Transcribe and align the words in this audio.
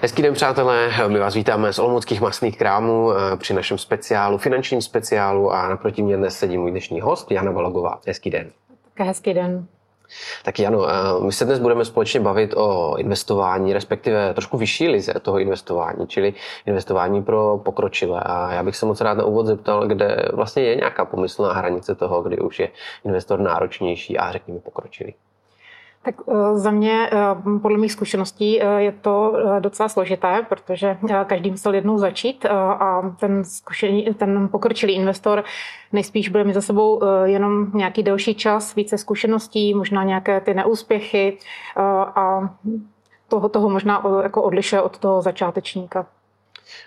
Hezký 0.00 0.22
den, 0.22 0.34
přátelé. 0.34 0.90
My 1.08 1.18
vás 1.18 1.34
vítáme 1.34 1.72
z 1.72 1.78
Olomouckých 1.78 2.20
masných 2.20 2.58
krámů 2.58 3.12
eh, 3.12 3.36
při 3.36 3.54
našem 3.54 3.78
speciálu, 3.78 4.38
finančním 4.38 4.82
speciálu 4.82 5.52
a 5.52 5.68
naproti 5.68 6.02
mě 6.02 6.16
dnes 6.16 6.38
sedí 6.38 6.58
můj 6.58 6.70
dnešní 6.70 7.00
host, 7.00 7.30
Jana 7.30 7.52
Balogová. 7.52 8.00
Hezký 8.06 8.30
den. 8.30 8.50
Také 8.84 9.04
hezký 9.04 9.34
den. 9.34 9.66
Tak 10.44 10.58
Jano, 10.58 10.88
eh, 10.88 10.92
my 11.24 11.32
se 11.32 11.44
dnes 11.44 11.58
budeme 11.58 11.84
společně 11.84 12.20
bavit 12.20 12.54
o 12.56 12.96
investování, 12.96 13.72
respektive 13.72 14.34
trošku 14.34 14.58
vyšší 14.58 14.88
lize 14.88 15.14
toho 15.22 15.38
investování, 15.38 16.06
čili 16.06 16.34
investování 16.66 17.22
pro 17.22 17.60
pokročilé. 17.64 18.20
A 18.20 18.52
já 18.52 18.62
bych 18.62 18.76
se 18.76 18.86
moc 18.86 19.00
rád 19.00 19.18
na 19.18 19.24
úvod 19.24 19.46
zeptal, 19.46 19.86
kde 19.86 20.28
vlastně 20.32 20.62
je 20.62 20.76
nějaká 20.76 21.04
pomyslná 21.04 21.52
hranice 21.52 21.94
toho, 21.94 22.22
kdy 22.22 22.38
už 22.38 22.58
je 22.58 22.68
investor 23.04 23.40
náročnější 23.40 24.18
a 24.18 24.32
řekněme 24.32 24.60
pokročilý. 24.60 25.14
Tak 26.08 26.14
eh, 26.28 26.58
za 26.58 26.70
mě, 26.70 27.10
eh, 27.12 27.58
podle 27.62 27.78
mých 27.78 27.92
zkušeností, 27.92 28.62
eh, 28.62 28.82
je 28.82 28.92
to 28.92 29.32
docela 29.58 29.88
složité, 29.88 30.46
protože 30.48 30.96
každý 31.26 31.50
musel 31.50 31.74
jednou 31.74 31.98
začít 31.98 32.46
a 32.50 33.14
ten, 33.20 33.44
zkušený, 33.44 34.14
ten 34.18 34.48
pokročilý 34.48 34.94
investor 34.94 35.44
nejspíš 35.92 36.28
bude 36.28 36.44
mít 36.44 36.54
za 36.54 36.60
sebou 36.60 37.00
jenom 37.24 37.70
nějaký 37.74 38.02
delší 38.02 38.34
čas, 38.34 38.74
více 38.74 38.98
zkušeností, 38.98 39.74
možná 39.74 40.04
nějaké 40.04 40.40
ty 40.40 40.54
neúspěchy 40.54 41.38
a 41.76 42.54
toho, 43.28 43.48
toho 43.48 43.68
možná 43.68 44.02
jako 44.22 44.42
odlišuje 44.42 44.82
od 44.82 44.98
toho 44.98 45.22
začátečníka. 45.22 46.06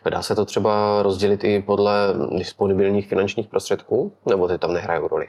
Dá 0.10 0.22
se 0.22 0.36
to 0.36 0.46
třeba 0.46 1.04
rozdělit 1.04 1.44
i 1.44 1.62
podle 1.62 2.14
disponibilních 2.38 3.08
finančních 3.08 3.48
prostředků, 3.48 4.14
nebo 4.26 4.48
ty 4.48 4.58
tam 4.58 4.74
nehrajou 4.74 5.08
roli? 5.08 5.28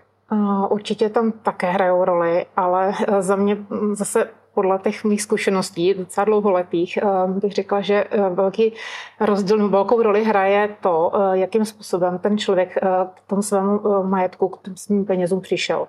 Určitě 0.69 1.09
tam 1.09 1.33
také 1.33 1.71
hrajou 1.71 2.05
roli, 2.05 2.47
ale 2.57 2.93
eh, 3.09 3.23
za 3.23 3.37
mě 3.37 3.55
hm, 3.55 3.95
zase 3.95 4.29
podle 4.55 4.79
těch 4.79 5.05
mých 5.05 5.23
zkušeností, 5.23 5.95
docela 5.95 6.25
dlouholetých, 6.25 6.97
eh, 6.97 7.07
bych 7.27 7.53
řekla, 7.53 7.81
že 7.81 8.05
eh, 8.11 8.31
velký 8.31 8.73
rozdíl, 9.21 9.69
velkou 9.69 10.03
roli 10.03 10.25
hraje 10.25 10.77
to, 10.81 11.13
jakým 11.33 11.65
způsobem 11.65 12.19
ten 12.19 12.39
člověk 12.39 12.79
k 13.15 13.21
tomu 13.27 13.43
svému 13.43 13.81
majetku, 14.03 14.49
k 14.49 14.63
těm 14.63 14.77
svým 14.77 15.05
penězům 15.05 15.41
přišel. 15.41 15.89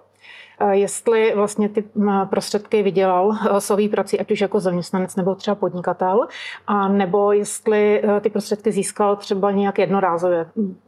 Eh, 0.64 0.76
jestli 0.76 1.36
vlastně 1.36 1.70
ty 1.70 1.84
prostředky 2.30 2.84
vydělal 2.84 3.32
eh, 3.34 3.62
svou 3.62 3.90
prací, 3.90 4.20
ať 4.20 4.32
už 4.32 4.42
jako 4.42 4.60
zaměstnanec 4.60 5.16
nebo 5.16 5.36
třeba 5.36 5.56
podnikatel, 5.56 6.28
a 6.68 6.88
nebo 6.88 7.32
jestli 7.32 8.04
eh, 8.04 8.22
ty 8.22 8.30
prostředky 8.30 8.72
získal 8.72 9.16
třeba 9.16 9.52
nějak 9.52 9.80
jednorázově 9.80 10.46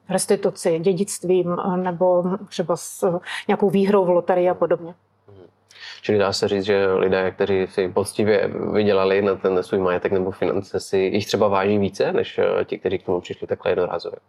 restituci, 0.10 0.80
dědictvím 0.80 1.58
nebo 1.76 2.24
třeba 2.50 2.76
s 2.76 3.20
nějakou 3.48 3.70
výhrou 3.70 4.06
v 4.06 4.10
loterii 4.10 4.50
a 4.50 4.54
podobně. 4.54 4.94
Mhm. 5.28 5.48
Čili 6.02 6.18
dá 6.18 6.34
se 6.34 6.48
říct, 6.48 6.66
že 6.66 6.94
lidé, 6.94 7.32
kteří 7.32 7.68
si 7.68 7.90
poctivě 7.90 8.52
vydělali 8.74 9.22
na 9.22 9.36
ten 9.36 9.64
svůj 9.64 9.80
majetek 9.80 10.12
nebo 10.12 10.32
finance, 10.32 10.80
si 10.80 10.98
jich 10.98 11.26
třeba 11.26 11.48
váží 11.48 11.78
více, 11.78 12.14
než 12.14 12.40
ti, 12.66 12.80
kteří 12.80 13.00
k 13.00 13.06
tomu 13.06 13.22
přišli 13.22 13.48
takhle 13.48 13.72
jednorázově? 13.72 14.20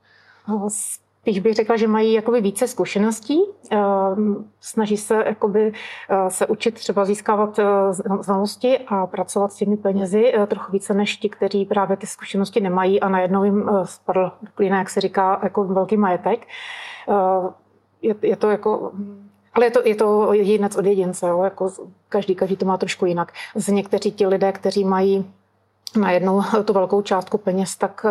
Spíš 1.27 1.41
bych 1.41 1.55
řekla, 1.55 1.77
že 1.77 1.88
mají 1.88 2.12
jakoby 2.12 2.41
více 2.41 2.69
zkušeností, 2.69 3.41
ehm, 3.70 4.44
snaží 4.60 4.96
se 4.96 5.14
jakoby 5.14 5.72
eh, 6.10 6.30
se 6.30 6.46
učit 6.46 6.74
třeba 6.74 7.05
získávat 7.05 7.58
eh, 7.58 7.64
znalosti 8.20 8.78
a 8.78 9.06
pracovat 9.06 9.52
s 9.52 9.56
těmi 9.56 9.77
penězi 9.77 10.33
eh, 10.34 10.46
trochu 10.46 10.72
více 10.72 10.94
než 10.94 11.16
ti, 11.16 11.28
kteří 11.28 11.64
právě 11.64 11.96
ty 11.96 12.06
zkušenosti 12.06 12.60
nemají 12.60 13.00
a 13.00 13.08
najednou 13.08 13.44
jim 13.44 13.70
spadl 13.84 14.33
klína, 14.55 14.78
jak 14.78 14.91
se 14.91 15.00
říká, 15.00 15.41
jako 15.42 15.64
velký 15.64 15.96
majetek. 15.96 16.46
Je, 18.02 18.14
je 18.22 18.36
to 18.36 18.50
jako 18.50 18.92
ale 19.55 19.66
je 19.66 19.70
to, 19.70 19.80
je 19.84 19.94
to 19.94 20.33
jedinec 20.33 20.77
od 20.77 20.86
jedince, 20.86 21.28
jo? 21.28 21.42
Jako 21.42 21.72
každý, 22.08 22.34
každý 22.34 22.56
to 22.56 22.66
má 22.66 22.77
trošku 22.77 23.06
jinak. 23.06 23.33
Z 23.55 23.68
někteří 23.68 24.12
ti 24.12 24.27
lidé, 24.27 24.52
kteří 24.52 24.84
mají 24.84 25.30
najednou 25.97 26.42
tu 26.65 26.73
velkou 26.73 27.03
částku 27.03 27.39
peněz, 27.39 27.77
tak 27.77 28.06
eh, 28.09 28.11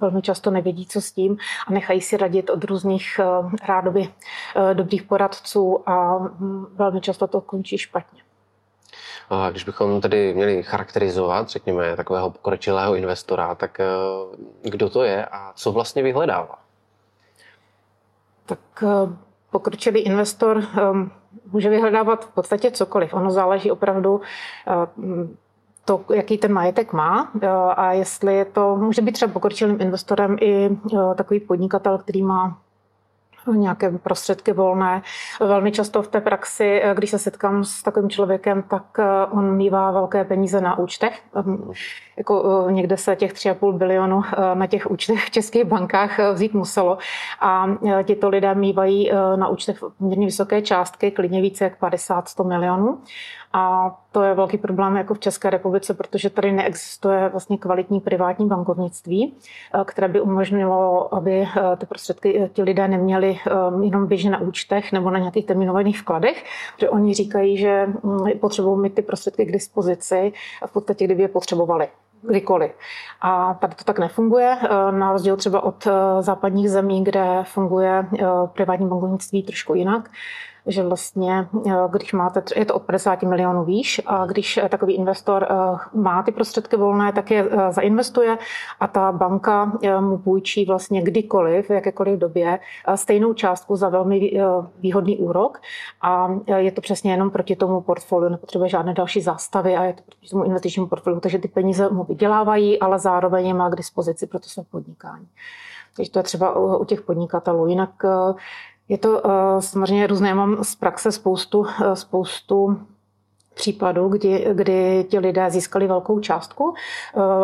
velmi 0.00 0.22
často 0.22 0.50
nevědí, 0.50 0.86
co 0.86 1.00
s 1.00 1.12
tím 1.12 1.38
a 1.66 1.72
nechají 1.72 2.00
si 2.00 2.16
radit 2.16 2.50
od 2.50 2.64
různých 2.64 3.20
eh, 3.20 3.56
rádoby 3.66 4.08
eh, 4.56 4.74
dobrých 4.74 5.02
poradců 5.02 5.88
a 5.88 6.18
mm, 6.18 6.66
velmi 6.74 7.00
často 7.00 7.26
to 7.26 7.40
končí 7.40 7.78
špatně. 7.78 8.22
A 9.30 9.50
když 9.50 9.64
bychom 9.64 10.00
tedy 10.00 10.34
měli 10.34 10.62
charakterizovat, 10.62 11.48
řekněme, 11.48 11.96
takového 11.96 12.30
pokročilého 12.30 12.94
investora, 12.94 13.54
tak 13.54 13.80
kdo 14.62 14.90
to 14.90 15.02
je 15.02 15.26
a 15.26 15.52
co 15.54 15.72
vlastně 15.72 16.02
vyhledává? 16.02 16.58
Tak 18.46 18.84
pokročilý 19.50 20.00
investor 20.00 20.64
může 21.52 21.68
vyhledávat 21.68 22.24
v 22.24 22.28
podstatě 22.28 22.70
cokoliv. 22.70 23.14
Ono 23.14 23.30
záleží 23.30 23.70
opravdu 23.70 24.20
to, 25.88 26.00
jaký 26.14 26.38
ten 26.38 26.52
majetek 26.52 26.92
má 26.92 27.32
a 27.76 27.92
jestli 27.92 28.44
to 28.44 28.76
může 28.76 29.02
být 29.02 29.12
třeba 29.12 29.32
pokročilým 29.32 29.80
investorem 29.80 30.36
i 30.40 30.78
takový 31.16 31.40
podnikatel, 31.40 31.98
který 31.98 32.22
má 32.22 32.58
nějaké 33.56 33.90
prostředky 33.90 34.52
volné. 34.52 35.02
Velmi 35.40 35.72
často 35.72 36.02
v 36.02 36.08
té 36.08 36.20
praxi, 36.20 36.82
když 36.94 37.10
se 37.10 37.18
setkám 37.18 37.64
s 37.64 37.82
takovým 37.82 38.10
člověkem, 38.10 38.62
tak 38.62 38.84
eh, 38.98 39.04
on 39.30 39.56
mývá 39.56 39.90
velké 39.90 40.24
peníze 40.24 40.60
na 40.60 40.78
účtech. 40.78 41.22
Jako 42.16 42.64
eh, 42.68 42.72
někde 42.72 42.96
se 42.96 43.16
těch 43.16 43.32
3,5 43.32 43.72
bilionu 43.72 44.22
eh, 44.24 44.54
na 44.54 44.66
těch 44.66 44.90
účtech 44.90 45.24
v 45.24 45.30
českých 45.30 45.64
bankách 45.64 46.18
vzít 46.32 46.54
muselo. 46.54 46.98
A 47.40 47.66
tito 48.04 48.28
lidé 48.28 48.54
mývají 48.54 49.10
na 49.36 49.48
účtech 49.48 49.84
poměrně 49.98 50.26
vysoké 50.26 50.62
částky, 50.62 51.10
klidně 51.10 51.42
více 51.42 51.64
jak 51.64 51.80
50-100 51.80 52.48
milionů. 52.48 52.98
A 53.52 53.96
to 54.12 54.22
je 54.22 54.34
velký 54.34 54.58
problém 54.58 54.96
jako 54.96 55.14
v 55.14 55.18
České 55.18 55.50
republice, 55.50 55.94
protože 55.94 56.30
tady 56.30 56.52
neexistuje 56.52 57.28
vlastně 57.28 57.58
kvalitní 57.58 58.00
privátní 58.00 58.46
bankovnictví, 58.48 59.34
které 59.84 60.08
by 60.08 60.20
umožnilo, 60.20 61.14
aby 61.14 61.48
ty 61.76 61.86
prostředky 61.86 62.50
ti 62.52 62.62
lidé 62.62 62.88
neměli 62.88 63.38
jenom 63.82 64.06
běžně 64.06 64.30
na 64.30 64.40
účtech 64.40 64.92
nebo 64.92 65.10
na 65.10 65.18
nějakých 65.18 65.46
terminovaných 65.46 66.00
vkladech, 66.00 66.44
protože 66.74 66.90
oni 66.90 67.14
říkají, 67.14 67.56
že 67.56 67.86
mm, 68.02 68.30
potřebují 68.40 68.80
mít 68.80 68.94
ty 68.94 69.02
prostředky 69.02 69.44
k 69.44 69.52
dispozici 69.52 70.32
v 70.66 70.72
podstatě, 70.72 71.04
kdyby 71.04 71.22
je 71.22 71.28
potřebovali 71.28 71.88
kdykoliv. 72.22 72.70
A 73.20 73.54
tady 73.54 73.74
to 73.74 73.84
tak 73.84 73.98
nefunguje, 73.98 74.56
na 74.90 75.12
rozdíl 75.12 75.36
třeba 75.36 75.60
od 75.60 75.88
západních 76.20 76.70
zemí, 76.70 77.04
kde 77.04 77.42
funguje 77.44 78.06
privátní 78.52 78.88
bankovnictví 78.88 79.42
trošku 79.42 79.74
jinak 79.74 80.10
že 80.68 80.82
vlastně, 80.82 81.48
eh, 81.66 81.72
když 81.90 82.12
máte, 82.12 82.42
je 82.56 82.64
to 82.64 82.74
od 82.74 82.82
50 82.82 83.22
milionů 83.22 83.64
výš, 83.64 84.00
a 84.06 84.26
když 84.26 84.56
eh, 84.56 84.68
takový 84.68 84.94
investor 84.94 85.46
eh, 85.50 85.54
má 85.94 86.22
ty 86.22 86.32
prostředky 86.32 86.76
volné, 86.76 87.12
tak 87.12 87.30
je 87.30 87.48
zainvestuje 87.70 88.38
a 88.80 88.86
ta 88.86 89.12
banka 89.12 89.72
mu 90.00 90.18
půjčí 90.18 90.64
vlastně 90.64 91.02
kdykoliv, 91.02 91.66
v 91.68 91.70
jakékoliv 91.70 92.18
době, 92.18 92.58
stejnou 92.94 93.34
částku 93.34 93.76
za 93.76 93.88
velmi 93.88 94.40
výhodný 94.80 95.18
úrok 95.18 95.60
a 96.02 96.28
je 96.56 96.72
to 96.72 96.80
přesně 96.80 97.12
jenom 97.12 97.30
proti 97.30 97.56
tomu 97.56 97.80
portfoliu, 97.80 98.30
nepotřebuje 98.30 98.70
žádné 98.70 98.94
další 98.94 99.20
zástavy 99.20 99.76
a 99.76 99.84
je 99.84 99.92
to 99.92 100.02
proti 100.02 100.28
tomu 100.30 100.44
investičnímu 100.44 100.86
portfoliu, 100.86 101.20
takže 101.20 101.38
ty 101.38 101.48
peníze 101.48 101.90
mu 101.90 102.04
vydělávají, 102.04 102.80
ale 102.80 102.98
zároveň 102.98 103.46
je 103.46 103.54
má 103.54 103.70
k 103.70 103.76
dispozici 103.76 104.26
pro 104.26 104.38
to 104.38 104.48
své 104.48 104.62
podnikání. 104.70 105.28
Takže 105.96 106.10
to 106.10 106.18
je 106.18 106.22
třeba 106.22 106.58
u 106.78 106.84
těch 106.84 107.02
podnikatelů. 107.02 107.66
Jinak 107.66 107.90
je 108.88 108.98
to 108.98 109.20
uh, 109.20 109.30
samozřejmě 109.60 110.06
různé. 110.06 110.34
Mám 110.34 110.64
z 110.64 110.74
praxe 110.74 111.12
spoustu, 111.12 111.58
uh, 111.58 111.92
spoustu 111.94 112.80
případů, 113.54 114.08
kdy, 114.08 114.46
kdy 114.52 115.06
ti 115.08 115.18
lidé 115.18 115.50
získali 115.50 115.86
velkou 115.86 116.20
částku, 116.20 116.64
uh, 116.64 116.74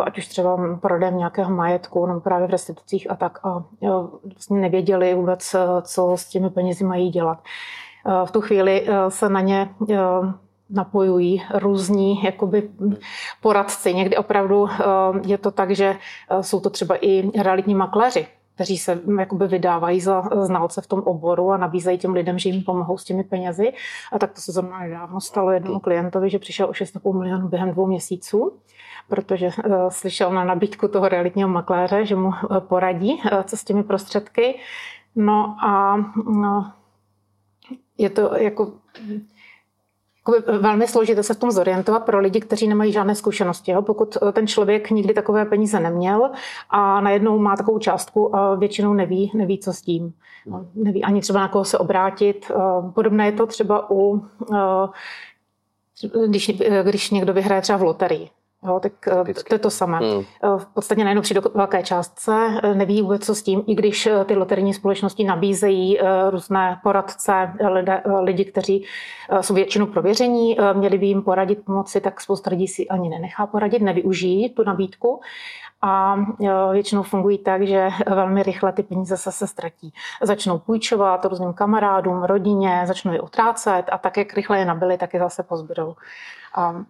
ať 0.03 0.17
už 0.17 0.27
třeba 0.27 0.77
prodejem 0.81 1.17
nějakého 1.17 1.51
majetku 1.51 2.05
nebo 2.05 2.19
právě 2.19 2.47
v 2.47 2.51
restitucích 2.51 3.11
a 3.11 3.15
tak 3.15 3.39
a 3.43 3.63
vlastně 4.25 4.59
nevěděli 4.59 5.15
vůbec, 5.15 5.55
co 5.81 6.11
s 6.17 6.25
těmi 6.25 6.49
penězi 6.49 6.83
mají 6.83 7.09
dělat. 7.09 7.39
V 8.25 8.31
tu 8.31 8.41
chvíli 8.41 8.87
se 9.09 9.29
na 9.29 9.41
ně 9.41 9.69
napojují 10.69 11.43
různí 11.53 12.23
jakoby 12.23 12.69
poradci. 13.41 13.93
Někdy 13.93 14.17
opravdu 14.17 14.69
je 15.25 15.37
to 15.37 15.51
tak, 15.51 15.71
že 15.71 15.97
jsou 16.41 16.59
to 16.59 16.69
třeba 16.69 16.95
i 17.01 17.41
realitní 17.41 17.75
makléři, 17.75 18.27
kteří 18.55 18.77
se 18.77 19.01
jakoby 19.19 19.47
vydávají 19.47 20.01
za 20.01 20.23
znalce 20.41 20.81
v 20.81 20.87
tom 20.87 20.99
oboru 20.99 21.51
a 21.51 21.57
nabízejí 21.57 21.97
těm 21.97 22.13
lidem, 22.13 22.39
že 22.39 22.49
jim 22.49 22.63
pomohou 22.63 22.97
s 22.97 23.03
těmi 23.03 23.23
penězi. 23.23 23.73
A 24.11 24.19
tak 24.19 24.33
to 24.33 24.41
se 24.41 24.51
zrovna 24.51 24.79
nedávno 24.79 25.21
stalo 25.21 25.51
jednomu 25.51 25.79
klientovi, 25.79 26.29
že 26.29 26.39
přišel 26.39 26.67
o 26.67 26.71
6,5 26.71 27.19
milionů 27.19 27.47
během 27.47 27.71
dvou 27.71 27.87
měsíců, 27.87 28.59
protože 29.09 29.47
uh, 29.47 29.89
slyšel 29.89 30.33
na 30.33 30.43
nabídku 30.43 30.87
toho 30.87 31.09
realitního 31.09 31.49
makléře, 31.49 32.05
že 32.05 32.15
mu 32.15 32.27
uh, 32.27 32.59
poradí, 32.59 33.13
uh, 33.13 33.43
co 33.43 33.57
s 33.57 33.63
těmi 33.63 33.83
prostředky. 33.83 34.59
No 35.15 35.57
a 35.65 35.97
no, 36.41 36.71
je 37.97 38.09
to 38.09 38.35
jako 38.35 38.73
velmi 40.59 40.87
složité 40.87 41.23
se 41.23 41.33
v 41.33 41.39
tom 41.39 41.51
zorientovat 41.51 42.05
pro 42.05 42.19
lidi, 42.19 42.39
kteří 42.39 42.67
nemají 42.67 42.91
žádné 42.91 43.15
zkušenosti. 43.15 43.71
Jo? 43.71 43.81
Pokud 43.81 44.17
eh, 44.17 44.31
ten 44.31 44.47
člověk 44.47 44.91
nikdy 44.91 45.13
takové 45.13 45.45
peníze 45.45 45.79
neměl 45.79 46.31
a 46.69 47.01
najednou 47.01 47.39
má 47.39 47.55
takovou 47.55 47.79
částku 47.79 48.35
a 48.35 48.55
většinou 48.55 48.93
neví, 48.93 49.31
neví 49.35 49.59
co 49.59 49.73
s 49.73 49.81
tím. 49.81 50.13
No, 50.45 50.65
neví 50.75 51.03
ani 51.03 51.21
třeba 51.21 51.39
na 51.39 51.47
koho 51.47 51.65
se 51.65 51.77
obrátit. 51.77 52.51
Eh, 52.51 52.91
podobné 52.91 53.25
je 53.25 53.31
to 53.31 53.45
třeba 53.45 53.91
u, 53.91 54.25
eh, 54.53 54.87
když, 56.27 56.51
když 56.83 57.11
někdo 57.11 57.33
vyhraje 57.33 57.61
třeba 57.61 57.77
v 57.77 57.83
loterii. 57.83 58.29
Jo, 58.67 58.79
tak 58.79 58.91
Typicky. 59.25 59.49
to 59.49 59.55
je 59.55 59.59
to 59.59 59.69
samé. 59.69 59.97
Hmm. 59.97 60.23
V 60.57 60.65
podstatě 60.65 61.03
najednou 61.03 61.21
přijde 61.21 61.41
velké 61.53 61.83
částce, 61.83 62.61
neví 62.73 63.01
vůbec 63.01 63.25
co 63.25 63.35
s 63.35 63.43
tím, 63.43 63.63
i 63.67 63.75
když 63.75 64.09
ty 64.25 64.35
loterijní 64.35 64.73
společnosti 64.73 65.23
nabízejí 65.23 65.99
různé 66.29 66.79
poradce, 66.83 67.53
lidé, 67.69 68.03
lidi, 68.21 68.45
kteří 68.45 68.85
jsou 69.41 69.53
většinou 69.53 69.85
prověření, 69.85 70.57
měli 70.73 70.97
by 70.97 71.05
jim 71.05 71.21
poradit 71.21 71.65
pomoci, 71.65 72.01
tak 72.01 72.21
spousta 72.21 72.49
lidí 72.49 72.67
si 72.67 72.87
ani 72.87 73.09
nenechá 73.09 73.47
poradit, 73.47 73.81
nevyužijí 73.81 74.49
tu 74.49 74.63
nabídku 74.63 75.21
a 75.81 76.15
většinou 76.71 77.03
fungují 77.03 77.37
tak, 77.37 77.67
že 77.67 77.89
velmi 78.07 78.43
rychle 78.43 78.71
ty 78.73 78.83
peníze 78.83 79.17
se, 79.17 79.31
se 79.31 79.47
ztratí. 79.47 79.93
Začnou 80.21 80.59
půjčovat 80.59 81.25
různým 81.25 81.53
kamarádům, 81.53 82.23
rodině, 82.23 82.83
začnou 82.85 83.13
je 83.13 83.21
utrácet 83.21 83.85
a 83.91 83.97
tak, 83.97 84.17
jak 84.17 84.33
rychle 84.33 84.59
je 84.59 84.65
nabili, 84.65 84.97
tak 84.97 85.13
je 85.13 85.19
zase 85.19 85.43
pozbydou. 85.43 85.95
A 86.57 86.85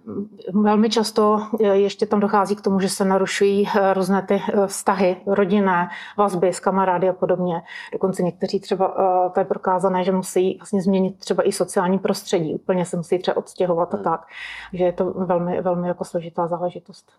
velmi 0.53 0.89
často 0.89 1.47
ještě 1.59 2.05
tam 2.05 2.19
dochází 2.19 2.55
k 2.55 2.61
tomu, 2.61 2.79
že 2.79 2.89
se 2.89 3.05
narušují 3.05 3.67
různé 3.93 4.21
ty 4.21 4.41
vztahy, 4.67 5.17
rodinné, 5.27 5.89
vazby 6.17 6.47
s 6.47 6.59
kamarády 6.59 7.09
a 7.09 7.13
podobně. 7.13 7.61
Dokonce 7.93 8.23
někteří 8.23 8.59
třeba, 8.59 8.93
to 9.33 9.39
je 9.39 9.45
prokázané, 9.45 10.03
že 10.03 10.11
musí 10.11 10.57
vlastně 10.57 10.81
změnit 10.81 11.19
třeba 11.19 11.47
i 11.47 11.51
sociální 11.51 11.99
prostředí, 11.99 12.55
úplně 12.55 12.85
se 12.85 12.97
musí 12.97 13.19
třeba 13.19 13.37
odstěhovat 13.37 13.93
a 13.93 13.97
hmm. 13.97 14.03
tak. 14.03 14.25
Takže 14.71 14.85
je 14.85 14.93
to 14.93 15.05
velmi, 15.05 15.61
velmi 15.61 15.87
jako 15.87 16.05
složitá 16.05 16.47
záležitost. 16.47 17.11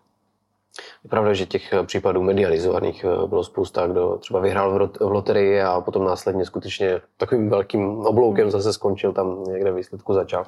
Je 1.03 1.09
pravda, 1.09 1.33
že 1.33 1.45
těch 1.45 1.73
případů 1.85 2.21
medializovaných 2.21 3.05
bylo 3.27 3.43
spousta, 3.43 3.87
kdo 3.87 4.17
třeba 4.17 4.39
vyhrál 4.39 4.89
v 4.99 5.01
loterii 5.01 5.61
a 5.61 5.81
potom 5.81 6.05
následně 6.05 6.45
skutečně 6.45 7.01
takovým 7.17 7.49
velkým 7.49 7.99
obloukem 7.99 8.43
hmm. 8.43 8.51
zase 8.51 8.73
skončil 8.73 9.13
tam 9.13 9.43
někde 9.43 9.71
výsledku 9.71 10.13
začal. 10.13 10.45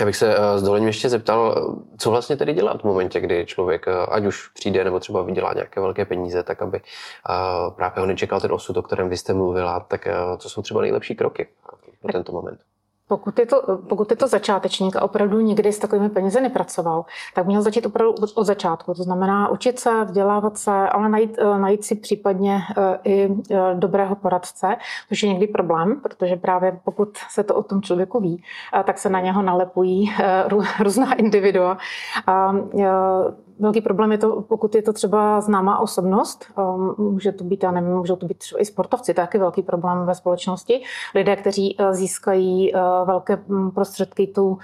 Já 0.00 0.06
bych 0.06 0.16
se 0.16 0.36
eh, 0.36 0.58
s 0.58 0.62
dovolením 0.62 0.86
ještě 0.86 1.08
zeptal, 1.08 1.74
co 1.98 2.10
vlastně 2.10 2.36
tedy 2.36 2.52
dělat 2.52 2.80
v 2.80 2.84
momentě, 2.84 3.20
kdy 3.20 3.46
člověk, 3.46 3.86
ať 3.88 4.24
už 4.24 4.48
přijde 4.48 4.84
nebo 4.84 5.00
třeba 5.00 5.22
vydělá 5.22 5.52
nějaké 5.52 5.80
velké 5.80 6.04
peníze, 6.04 6.42
tak 6.42 6.62
aby 6.62 6.80
právě 7.76 8.00
ho 8.00 8.06
nečekal 8.06 8.40
ten 8.40 8.52
osud, 8.52 8.76
o 8.76 8.82
kterém 8.82 9.08
vy 9.08 9.16
jste 9.16 9.34
mluvila, 9.34 9.80
tak 9.80 10.08
co 10.38 10.50
jsou 10.50 10.62
třeba 10.62 10.80
nejlepší 10.80 11.14
kroky 11.14 11.48
pro 12.02 12.12
tento 12.12 12.32
moment? 12.32 12.60
Pokud 13.08 13.38
je, 13.38 13.46
to, 13.46 13.78
pokud 13.88 14.10
je 14.10 14.16
to 14.16 14.28
začátečník 14.28 14.96
a 14.96 15.02
opravdu 15.02 15.40
nikdy 15.40 15.72
s 15.72 15.78
takovými 15.78 16.08
penězi 16.08 16.40
nepracoval, 16.40 17.04
tak 17.34 17.46
měl 17.46 17.62
začít 17.62 17.86
opravdu 17.86 18.14
od 18.34 18.44
začátku. 18.44 18.94
To 18.94 19.02
znamená 19.02 19.48
učit 19.48 19.78
se, 19.78 20.04
vzdělávat 20.04 20.58
se, 20.58 20.70
ale 20.70 21.08
najít, 21.08 21.38
eh, 21.38 21.58
najít 21.58 21.84
si 21.84 21.94
případně 21.94 22.60
eh, 22.76 22.98
i 23.04 23.28
eh, 23.50 23.56
dobrého 23.74 24.16
poradce, 24.16 24.76
což 25.08 25.22
je 25.22 25.28
někdy 25.28 25.46
problém, 25.46 26.00
protože 26.00 26.36
právě 26.36 26.80
pokud 26.84 27.18
se 27.30 27.44
to 27.44 27.54
o 27.54 27.62
tom 27.62 27.82
člověku 27.82 28.20
ví, 28.20 28.42
tak 28.84 28.98
se 28.98 29.08
na 29.08 29.20
něho 29.20 29.42
nalepují 29.42 30.12
různá 30.80 31.14
individua. 31.14 31.78
Velký 33.60 33.80
problém 33.80 34.12
je 34.12 34.18
to, 34.18 34.42
pokud 34.42 34.74
je 34.74 34.82
to 34.82 34.92
třeba 34.92 35.40
známá 35.40 35.78
osobnost, 35.78 36.44
um, 36.58 36.94
může 36.98 37.32
to 37.32 37.44
být, 37.44 37.62
já 37.62 37.70
nevím, 37.70 37.90
můžou 37.90 38.16
to 38.16 38.26
být 38.26 38.38
třeba 38.38 38.60
i 38.60 38.64
sportovci, 38.64 39.14
to 39.14 39.20
je 39.20 39.26
taky 39.26 39.38
velký 39.38 39.62
problém 39.62 40.06
ve 40.06 40.14
společnosti. 40.14 40.82
Lidé, 41.14 41.36
kteří 41.36 41.76
uh, 41.76 41.92
získají 41.92 42.72
uh, 42.72 42.80
velké 43.06 43.38
mm, 43.48 43.70
prostředky 43.70 44.26
tu, 44.26 44.58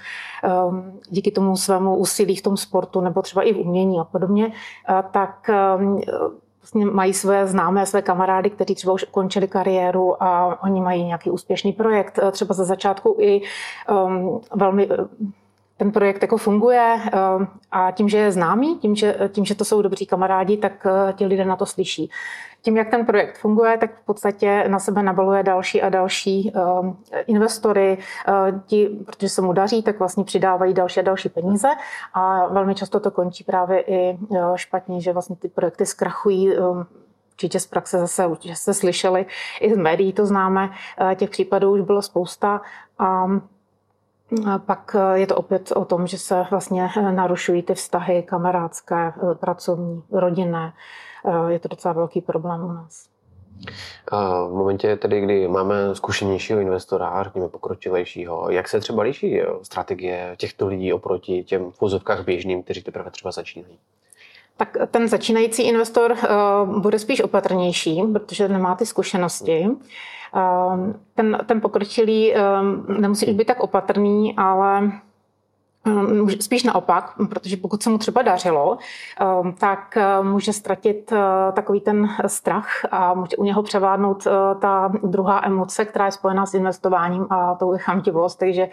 um, 0.67 0.99
díky 1.09 1.31
tomu 1.31 1.57
svému 1.57 1.95
úsilí 1.95 2.35
v 2.35 2.41
tom 2.41 2.57
sportu 2.57 3.01
nebo 3.01 3.21
třeba 3.21 3.41
i 3.41 3.53
v 3.53 3.57
umění 3.57 3.99
a 3.99 4.03
podobně, 4.03 4.45
uh, 4.45 5.01
tak 5.11 5.49
um, 5.79 6.01
vlastně 6.61 6.85
mají 6.85 7.13
své 7.13 7.47
známé, 7.47 7.85
své 7.85 8.01
kamarády, 8.01 8.49
kteří 8.49 8.75
třeba 8.75 8.93
už 8.93 9.05
ukončili 9.07 9.47
kariéru 9.47 10.23
a 10.23 10.59
oni 10.63 10.81
mají 10.81 11.03
nějaký 11.03 11.31
úspěšný 11.31 11.73
projekt, 11.73 12.19
třeba 12.31 12.53
ze 12.53 12.65
začátku 12.65 13.17
i 13.19 13.41
um, 14.05 14.41
velmi 14.55 14.89
ten 15.77 15.91
projekt 15.91 16.21
jako 16.21 16.37
funguje 16.37 16.97
eh, 17.05 17.19
a 17.71 17.91
tím, 17.91 18.09
že 18.09 18.17
je 18.17 18.31
známý, 18.31 18.77
tím 18.79 18.95
že, 18.95 19.15
tím, 19.31 19.45
že 19.45 19.55
to 19.55 19.65
jsou 19.65 19.81
dobří 19.81 20.05
kamarádi, 20.05 20.57
tak 20.57 20.85
eh, 20.85 21.13
ti 21.13 21.25
lidé 21.25 21.45
na 21.45 21.55
to 21.55 21.65
slyší. 21.65 22.09
Tím, 22.61 22.77
jak 22.77 22.89
ten 22.89 23.05
projekt 23.05 23.37
funguje, 23.37 23.77
tak 23.77 24.01
v 24.01 24.05
podstatě 24.05 24.65
na 24.67 24.79
sebe 24.79 25.03
nabaluje 25.03 25.43
další 25.43 25.81
a 25.81 25.89
další 25.89 26.53
eh, 26.55 27.21
investory. 27.21 27.97
Ti, 28.65 28.89
protože 29.05 29.29
se 29.29 29.41
mu 29.41 29.53
daří, 29.53 29.83
tak 29.83 29.99
vlastně 29.99 30.23
přidávají 30.23 30.73
další 30.73 30.99
a 30.99 31.03
další 31.03 31.29
peníze 31.29 31.67
a 32.13 32.47
velmi 32.47 32.75
často 32.75 32.99
to 32.99 33.11
končí 33.11 33.43
právě 33.43 33.81
i 33.81 34.17
špatně, 34.55 35.01
že 35.01 35.13
vlastně 35.13 35.35
ty 35.35 35.47
projekty 35.47 35.85
zkrachují 35.85 36.53
určitě 37.33 37.59
z 37.59 37.67
praxe 37.67 37.99
zase 37.99 38.27
určitě 38.27 38.55
jste 38.55 38.73
slyšeli, 38.73 39.25
i 39.61 39.73
z 39.73 39.77
médií 39.77 40.13
to 40.13 40.25
známe, 40.25 40.69
těch 41.15 41.29
případů 41.29 41.71
už 41.71 41.81
bylo 41.81 42.01
spousta. 42.01 42.61
A 42.99 43.25
pak 44.65 44.95
eh, 44.95 45.19
je 45.19 45.27
to 45.27 45.35
opět 45.35 45.71
o 45.71 45.85
tom, 45.85 46.07
že 46.07 46.17
se 46.17 46.45
vlastně 46.51 46.89
eh, 46.97 47.11
narušují 47.11 47.63
ty 47.63 47.73
vztahy 47.73 48.23
kamarádské, 48.23 49.07
eh, 49.07 49.35
pracovní, 49.35 50.03
rodinné. 50.11 50.73
Je 51.47 51.59
to 51.59 51.67
docela 51.67 51.93
velký 51.93 52.21
problém 52.21 52.63
u 52.63 52.67
nás. 52.67 53.09
A 54.07 54.43
v 54.43 54.51
momentě 54.51 54.95
tedy, 54.95 55.21
kdy 55.21 55.47
máme 55.47 55.95
zkušenějšího 55.95 56.59
investora, 56.59 57.23
řekněme 57.23 57.47
pokročilejšího, 57.47 58.49
jak 58.49 58.67
se 58.67 58.79
třeba 58.79 59.03
liší 59.03 59.41
strategie 59.61 60.35
těchto 60.37 60.67
lidí 60.67 60.93
oproti 60.93 61.43
těm 61.43 61.71
v 61.71 62.23
běžným, 62.25 62.63
kteří 62.63 62.83
teprve 62.83 63.11
třeba 63.11 63.31
začínají? 63.31 63.79
Tak 64.57 64.77
ten 64.91 65.07
začínající 65.07 65.63
investor 65.63 66.11
uh, 66.11 66.81
bude 66.81 66.99
spíš 66.99 67.21
opatrnější, 67.21 68.01
protože 68.13 68.49
nemá 68.49 68.75
ty 68.75 68.85
zkušenosti. 68.85 69.67
Uh, 70.35 70.93
ten, 71.15 71.37
ten 71.45 71.61
pokročilý 71.61 72.33
uh, 72.33 72.99
nemusí 72.99 73.33
být 73.33 73.47
tak 73.47 73.59
opatrný, 73.59 74.33
ale 74.37 74.91
spíš 76.39 76.63
naopak, 76.63 77.13
protože 77.29 77.57
pokud 77.57 77.83
se 77.83 77.89
mu 77.89 77.97
třeba 77.97 78.21
dařilo, 78.21 78.77
ehm, 79.19 79.53
tak 79.53 79.97
eh, 79.97 80.23
může 80.23 80.53
ztratit 80.53 81.11
eh, 81.11 81.51
takový 81.51 81.81
ten 81.81 82.09
strach 82.27 82.67
a 82.91 83.13
může 83.13 83.37
u 83.37 83.43
něho 83.43 83.63
převládnout 83.63 84.27
eh, 84.27 84.31
ta 84.61 84.91
druhá 85.03 85.45
emoce, 85.45 85.85
která 85.85 86.05
je 86.05 86.11
spojená 86.11 86.45
s 86.45 86.53
investováním 86.53 87.27
a 87.29 87.55
tou 87.55 87.73
je 87.73 87.79
chamtivost, 87.79 88.39
takže 88.39 88.69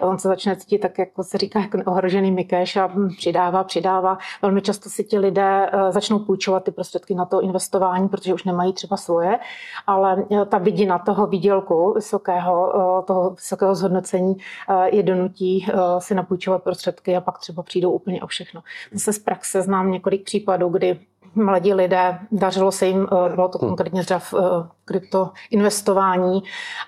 on 0.00 0.18
se 0.18 0.28
začne 0.28 0.56
cítit 0.56 0.78
tak, 0.78 0.98
jako 0.98 1.22
se 1.22 1.38
říká, 1.38 1.60
jako 1.60 1.90
ohrožený 1.90 2.32
mikeš 2.32 2.76
a 2.76 2.90
přidává, 3.16 3.64
přidává. 3.64 4.18
Velmi 4.42 4.62
často 4.62 4.90
si 4.90 5.04
ti 5.04 5.18
lidé 5.18 5.70
začnou 5.90 6.18
půjčovat 6.18 6.64
ty 6.64 6.70
prostředky 6.70 7.14
na 7.14 7.24
to 7.24 7.40
investování, 7.40 8.08
protože 8.08 8.34
už 8.34 8.44
nemají 8.44 8.72
třeba 8.72 8.96
svoje, 8.96 9.38
ale 9.86 10.24
ta 10.48 10.58
vidina 10.58 10.98
toho 10.98 11.26
výdělku 11.26 11.92
vysokého, 11.92 12.72
toho 13.06 13.30
vysokého 13.30 13.74
zhodnocení 13.74 14.36
je 14.84 15.02
donutí 15.02 15.66
si 15.98 16.14
napůjčovat 16.14 16.55
prostředky 16.58 17.16
a 17.16 17.20
pak 17.20 17.38
třeba 17.38 17.62
přijdou 17.62 17.90
úplně 17.90 18.22
o 18.22 18.26
všechno. 18.26 18.62
Zase 18.92 19.12
z 19.12 19.18
praxe 19.18 19.62
znám 19.62 19.90
několik 19.90 20.24
případů, 20.24 20.68
kdy 20.68 21.00
mladí 21.36 21.74
lidé, 21.74 22.18
dařilo 22.32 22.72
se 22.72 22.86
jim, 22.86 23.08
eh, 23.12 23.34
bylo 23.34 23.48
to 23.48 23.58
hmm. 23.58 23.68
konkrétně 23.68 24.04
třeba 24.04 24.20
v 24.20 24.34
eh, 24.34 24.68
krypto 24.84 25.30
investování 25.50 26.42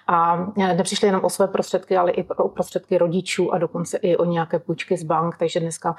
a 0.07 0.47
eh, 0.59 0.75
nepřišli 0.75 1.09
jenom 1.09 1.25
o 1.25 1.31
své 1.31 1.47
prostředky, 1.47 1.97
ale 1.97 2.11
i 2.11 2.29
o 2.29 2.49
prostředky 2.49 2.99
rodičů 2.99 3.55
a 3.55 3.59
dokonce 3.59 3.97
i 3.97 4.17
o 4.17 4.25
nějaké 4.25 4.59
půjčky 4.59 4.97
z 4.97 5.05
bank, 5.05 5.37
takže 5.39 5.61
dneska 5.61 5.97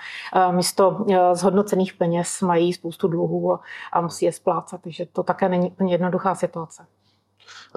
místo 0.52 1.06
zhodnocených 1.34 1.94
peněz 1.94 2.42
mají 2.42 2.74
spoustu 2.74 3.08
dluhů 3.08 3.60
a 3.94 4.02
musí 4.02 4.26
je 4.26 4.32
splácat, 4.32 4.82
takže 4.82 5.06
to 5.06 5.24
také 5.24 5.50
není 5.50 5.72
úplně 5.72 5.94
jednoduchá 5.94 6.36
situace. 6.36 6.86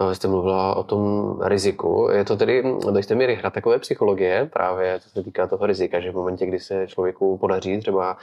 Vy 0.08 0.14
jste 0.14 0.28
mluvila 0.28 0.76
o 0.76 0.82
tom 0.82 1.36
riziku. 1.42 2.08
Je 2.12 2.24
to 2.24 2.36
tedy 2.36 2.62
do 2.62 2.96
jisté 2.96 3.14
míry 3.14 3.34
hra 3.34 3.50
takové 3.50 3.78
psychologie, 3.78 4.50
právě 4.52 5.00
co 5.00 5.08
se 5.08 5.22
týká 5.22 5.46
toho 5.46 5.66
rizika, 5.66 6.00
že 6.00 6.10
v 6.10 6.14
momentě, 6.14 6.46
kdy 6.46 6.60
se 6.60 6.86
člověku 6.86 7.38
podaří 7.38 7.80
třeba 7.80 8.16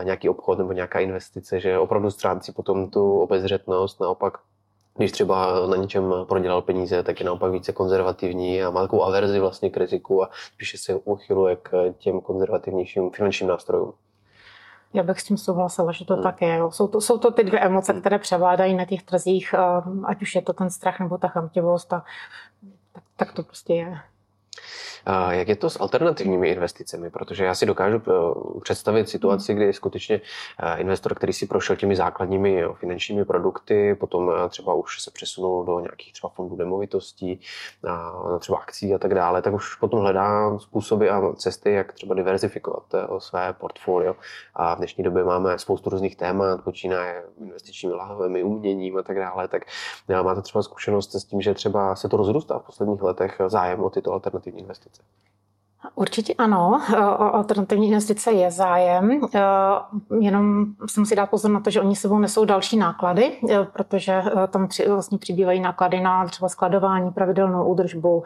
eh, 0.00 0.04
nějaký 0.04 0.28
obchod 0.28 0.58
nebo 0.58 0.72
nějaká 0.72 0.98
investice, 0.98 1.60
že 1.60 1.78
opravdu 1.78 2.10
ztrácí 2.10 2.52
potom 2.52 2.90
tu 2.90 3.20
obezřetnost, 3.20 4.00
naopak 4.00 4.38
když 4.96 5.12
třeba 5.12 5.66
na 5.66 5.76
něčem 5.76 6.14
prodělal 6.28 6.62
peníze, 6.62 7.02
tak 7.02 7.20
je 7.20 7.26
naopak 7.26 7.52
více 7.52 7.72
konzervativní 7.72 8.62
a 8.62 8.70
má 8.70 8.82
takovou 8.82 9.04
averzi 9.04 9.40
vlastně 9.40 9.70
k 9.70 9.76
riziku 9.76 10.22
a 10.22 10.30
spíše 10.54 10.78
se 10.78 10.94
uchyluje 10.94 11.56
k 11.56 11.94
těm 11.98 12.20
konzervativnějším 12.20 13.10
finančním 13.10 13.48
nástrojům. 13.48 13.92
Já 14.94 15.02
bych 15.02 15.20
s 15.20 15.24
tím 15.24 15.36
souhlasila, 15.36 15.92
že 15.92 16.04
to 16.04 16.14
hmm. 16.14 16.22
tak 16.22 16.42
je. 16.42 16.60
Jsou 16.70 16.88
to, 16.88 17.00
jsou 17.00 17.18
to 17.18 17.30
ty 17.30 17.44
dvě 17.44 17.60
emoce, 17.60 17.92
hmm. 17.92 18.00
které 18.00 18.18
převládají 18.18 18.74
na 18.74 18.84
těch 18.84 19.02
trzích, 19.02 19.54
ať 20.04 20.22
už 20.22 20.34
je 20.34 20.42
to 20.42 20.52
ten 20.52 20.70
strach 20.70 21.00
nebo 21.00 21.18
ta 21.18 21.28
chamtivost, 21.28 21.92
a 21.92 22.04
tak, 22.92 23.04
tak 23.16 23.32
to 23.32 23.42
prostě 23.42 23.74
je. 23.74 23.98
Jak 25.30 25.48
je 25.48 25.56
to 25.56 25.70
s 25.70 25.80
alternativními 25.80 26.48
investicemi? 26.48 27.10
Protože 27.10 27.44
já 27.44 27.54
si 27.54 27.66
dokážu 27.66 28.02
eh, 28.08 28.60
představit 28.60 29.08
situaci, 29.08 29.54
kdy 29.54 29.72
skutečně 29.72 30.20
eh, 30.62 30.80
investor, 30.80 31.14
který 31.14 31.32
si 31.32 31.46
prošel 31.46 31.76
těmi 31.76 31.96
základními 31.96 32.64
finančními 32.74 33.24
produkty, 33.24 33.94
potom 33.94 34.30
eh, 34.30 34.48
třeba 34.48 34.74
už 34.74 35.02
se 35.02 35.10
přesunul 35.10 35.64
do 35.64 35.80
nějakých 35.80 36.12
třeba 36.12 36.30
fondů 36.30 36.56
nemovitostí, 36.56 37.40
třeba 38.38 38.58
akcí 38.58 38.94
a 38.94 38.98
tak 38.98 39.14
dále, 39.14 39.42
tak 39.42 39.54
už 39.54 39.74
potom 39.74 40.00
hledá 40.00 40.58
způsoby 40.58 41.08
a 41.10 41.32
cesty, 41.32 41.72
jak 41.72 41.92
třeba 41.92 42.14
diverzifikovat 42.14 42.84
své 43.18 43.52
portfolio. 43.52 44.14
A 44.54 44.74
v 44.74 44.78
dnešní 44.78 45.04
době 45.04 45.24
máme 45.24 45.58
spoustu 45.58 45.90
různých 45.90 46.16
témat, 46.16 46.64
počínaje 46.64 47.24
investičními 47.40 47.94
lahvemi, 47.94 48.42
uměním 48.42 48.96
a 48.96 49.02
tak 49.02 49.16
dále. 49.16 49.48
Tak 49.48 49.62
máte 50.22 50.42
třeba 50.42 50.62
zkušenost 50.62 51.14
s 51.14 51.24
tím, 51.24 51.40
že 51.40 51.54
třeba 51.54 51.96
se 51.96 52.08
to 52.08 52.16
rozrůstá 52.16 52.58
v 52.58 52.66
posledních 52.66 53.02
letech 53.02 53.40
zájem 53.46 53.80
o 53.80 53.90
tyto 53.90 54.12
alternativní 54.12 54.60
investice? 54.60 54.93
Bitte. 54.94 55.04
Určitě 55.94 56.34
ano, 56.34 56.80
o 57.18 57.34
alternativní 57.34 57.86
investice 57.86 58.32
je 58.32 58.50
zájem, 58.50 59.20
jenom 60.20 60.64
se 60.86 61.00
musí 61.00 61.14
dát 61.14 61.30
pozor 61.30 61.50
na 61.50 61.60
to, 61.60 61.70
že 61.70 61.80
oni 61.80 61.96
sebou 61.96 62.18
nesou 62.18 62.44
další 62.44 62.76
náklady, 62.76 63.32
protože 63.72 64.22
tam 64.48 64.68
vlastně 64.88 65.18
přibývají 65.18 65.60
náklady 65.60 66.00
na 66.00 66.26
třeba 66.26 66.48
skladování, 66.48 67.10
pravidelnou 67.10 67.64
údržbu, 67.64 68.22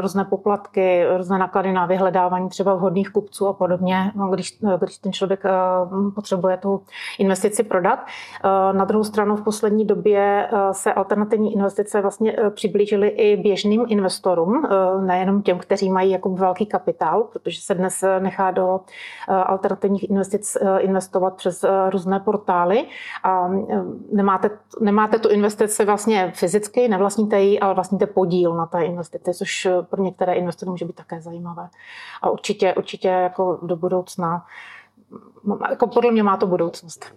různé 0.00 0.24
poplatky, 0.24 1.04
různé 1.16 1.38
náklady 1.38 1.72
na 1.72 1.86
vyhledávání 1.86 2.48
třeba 2.48 2.74
vhodných 2.74 3.10
kupců 3.10 3.46
a 3.46 3.52
podobně, 3.52 4.12
no, 4.14 4.28
když, 4.28 4.58
když 4.78 4.98
ten 4.98 5.12
člověk 5.12 5.42
potřebuje 6.14 6.56
tu 6.56 6.82
investici 7.18 7.62
prodat. 7.62 7.98
Na 8.72 8.84
druhou 8.84 9.04
stranu 9.04 9.36
v 9.36 9.44
poslední 9.44 9.84
době 9.84 10.50
se 10.72 10.92
alternativní 10.92 11.52
investice 11.52 12.00
vlastně 12.00 12.36
přiblížily 12.50 13.08
i 13.08 13.36
běžným 13.36 13.84
investorům, 13.88 14.68
nejenom 15.06 15.42
těm, 15.42 15.58
kteří 15.58 15.90
mají 15.90 16.10
jako 16.10 16.30
velký 16.30 16.66
kapitál, 16.66 16.77
protože 17.24 17.60
se 17.60 17.74
dnes 17.74 18.04
nechá 18.18 18.50
do 18.50 18.80
eh, 19.28 19.32
alternativních 19.32 20.10
investic 20.10 20.56
eh, 20.56 20.78
investovat 20.78 21.36
přes 21.36 21.64
eh, 21.64 21.90
různé 21.90 22.20
portály 22.20 22.86
a 23.24 23.48
nemáte, 24.12 24.50
nemáte 24.80 25.18
tu 25.18 25.28
investici 25.28 25.84
vlastně 25.84 26.32
fyzicky, 26.34 26.88
nevlastníte 26.88 27.40
ji, 27.40 27.60
ale 27.60 27.74
vlastníte 27.74 28.06
podíl 28.06 28.54
na 28.54 28.66
té 28.66 28.84
investici, 28.84 29.34
což 29.34 29.68
pro 29.90 30.02
některé 30.02 30.34
investory 30.34 30.70
může 30.70 30.84
být 30.84 30.96
také 30.96 31.20
zajímavé. 31.20 31.68
A 32.22 32.30
určitě, 32.30 32.74
určitě 32.74 33.08
jako 33.08 33.58
do 33.62 33.76
budoucna, 33.76 34.46
jako 35.70 35.86
podle 35.86 36.10
mě 36.10 36.22
má 36.22 36.36
to 36.36 36.46
budoucnost. 36.46 37.12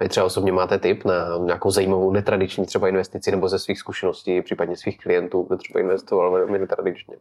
Vy 0.00 0.08
třeba 0.08 0.26
osobně 0.26 0.52
máte 0.52 0.78
tip 0.78 1.04
na 1.04 1.14
nějakou 1.38 1.70
zajímavou 1.70 2.10
netradiční 2.10 2.66
třeba 2.66 2.88
investici 2.88 3.30
nebo 3.30 3.48
ze 3.48 3.58
svých 3.58 3.78
zkušeností, 3.78 4.42
případně 4.42 4.76
svých 4.76 4.98
klientů, 4.98 5.42
kdo 5.42 5.56
třeba 5.56 5.80
investoval 5.80 6.46
netradičně? 6.46 7.16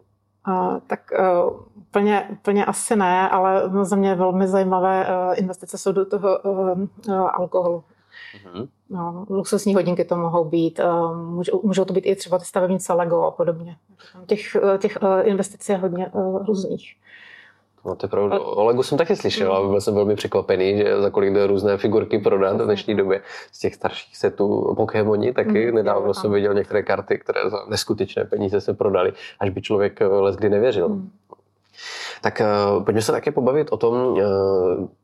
Tak 0.88 1.00
uh, 1.20 1.60
plně, 1.92 2.38
plně 2.42 2.66
asi 2.66 2.96
ne, 2.96 3.30
ale 3.30 3.70
za 3.82 3.96
mě 3.96 4.16
velmi 4.16 4.48
zajímavé 4.48 5.08
uh, 5.08 5.40
investice 5.40 5.78
jsou 5.78 5.92
do 5.92 6.06
toho 6.06 6.40
uh, 6.40 6.80
alkoholu. 7.14 7.84
Mm-hmm. 8.54 8.68
No, 8.90 9.26
luxusní 9.30 9.76
hodinky 9.76 10.06
to 10.06 10.16
mohou 10.16 10.46
být, 10.46 10.80
můžou, 11.16 11.62
můžou 11.64 11.86
to 11.86 11.94
být 11.94 12.06
i 12.06 12.16
třeba 12.16 12.38
ty 12.40 12.46
stavebnice 12.46 12.94
Lego 12.94 13.24
a 13.24 13.32
podobně. 13.32 13.78
Těch, 14.26 14.58
těch 14.78 14.98
investic 15.24 15.70
je 15.70 15.78
hodně 15.78 16.12
různých. 16.48 16.96
No 17.86 17.96
to 17.96 18.06
je 18.06 18.10
pravda. 18.10 18.40
O 18.40 18.64
Lego 18.66 18.84
jsem 18.84 18.98
taky 18.98 19.16
slyšel 19.16 19.54
a 19.54 19.68
byl 19.68 19.82
jsem 19.82 19.96
velmi 19.96 20.16
překvapený, 20.16 20.78
že 20.78 21.02
za 21.02 21.10
kolik 21.10 21.34
jde 21.34 21.48
různé 21.48 21.78
figurky 21.78 22.20
prodat 22.20 22.62
v 22.62 22.66
dnešní 22.66 22.96
době 22.96 23.22
z 23.52 23.60
těch 23.60 23.76
starších 23.76 24.18
setů 24.18 24.74
Pokémoni 24.76 25.34
taky. 25.34 25.72
Mm, 25.72 25.76
Nedávno 25.76 26.14
jsem 26.14 26.32
viděl 26.32 26.54
některé 26.54 26.84
karty, 26.84 27.18
které 27.18 27.50
za 27.50 27.66
neskutečné 27.70 28.26
peníze 28.26 28.62
se 28.62 28.74
prodaly, 28.74 29.14
až 29.40 29.50
by 29.50 29.62
člověk 29.62 30.00
les 30.02 30.36
kdy 30.36 30.50
nevěřil. 30.50 31.02
Tak 32.22 32.42
uh, 32.42 32.84
pojďme 32.84 33.02
se 33.02 33.12
také 33.12 33.32
pobavit 33.32 33.68
o 33.72 33.78
tom, 33.78 33.94
uh, 33.94 34.20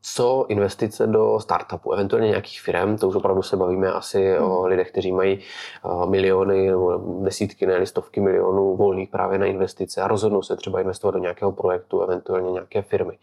co 0.02 0.46
investice 0.48 1.06
do 1.06 1.40
startupu, 1.40 1.92
eventuálně 1.92 2.28
nějakých 2.28 2.60
firm, 2.60 2.98
to 2.98 3.08
už 3.08 3.14
opravdu 3.14 3.42
se 3.42 3.56
bavíme 3.56 3.92
asi 3.92 4.32
hmm. 4.32 4.50
o 4.50 4.66
lidech, 4.66 4.90
kteří 4.90 5.12
mají 5.12 5.38
uh, 5.84 6.10
miliony 6.10 6.70
nebo 6.70 7.00
desítky, 7.22 7.66
ne 7.66 7.86
stovky 7.86 8.20
milionů 8.20 8.76
volných 8.76 9.08
právě 9.08 9.38
na 9.38 9.46
investice 9.46 10.02
a 10.02 10.08
rozhodnou 10.08 10.42
se 10.42 10.56
třeba 10.56 10.80
investovat 10.80 11.12
do 11.12 11.18
nějakého 11.18 11.52
projektu, 11.52 12.00
eventuálně 12.00 12.50
nějaké 12.50 12.82
firmy. 12.82 13.18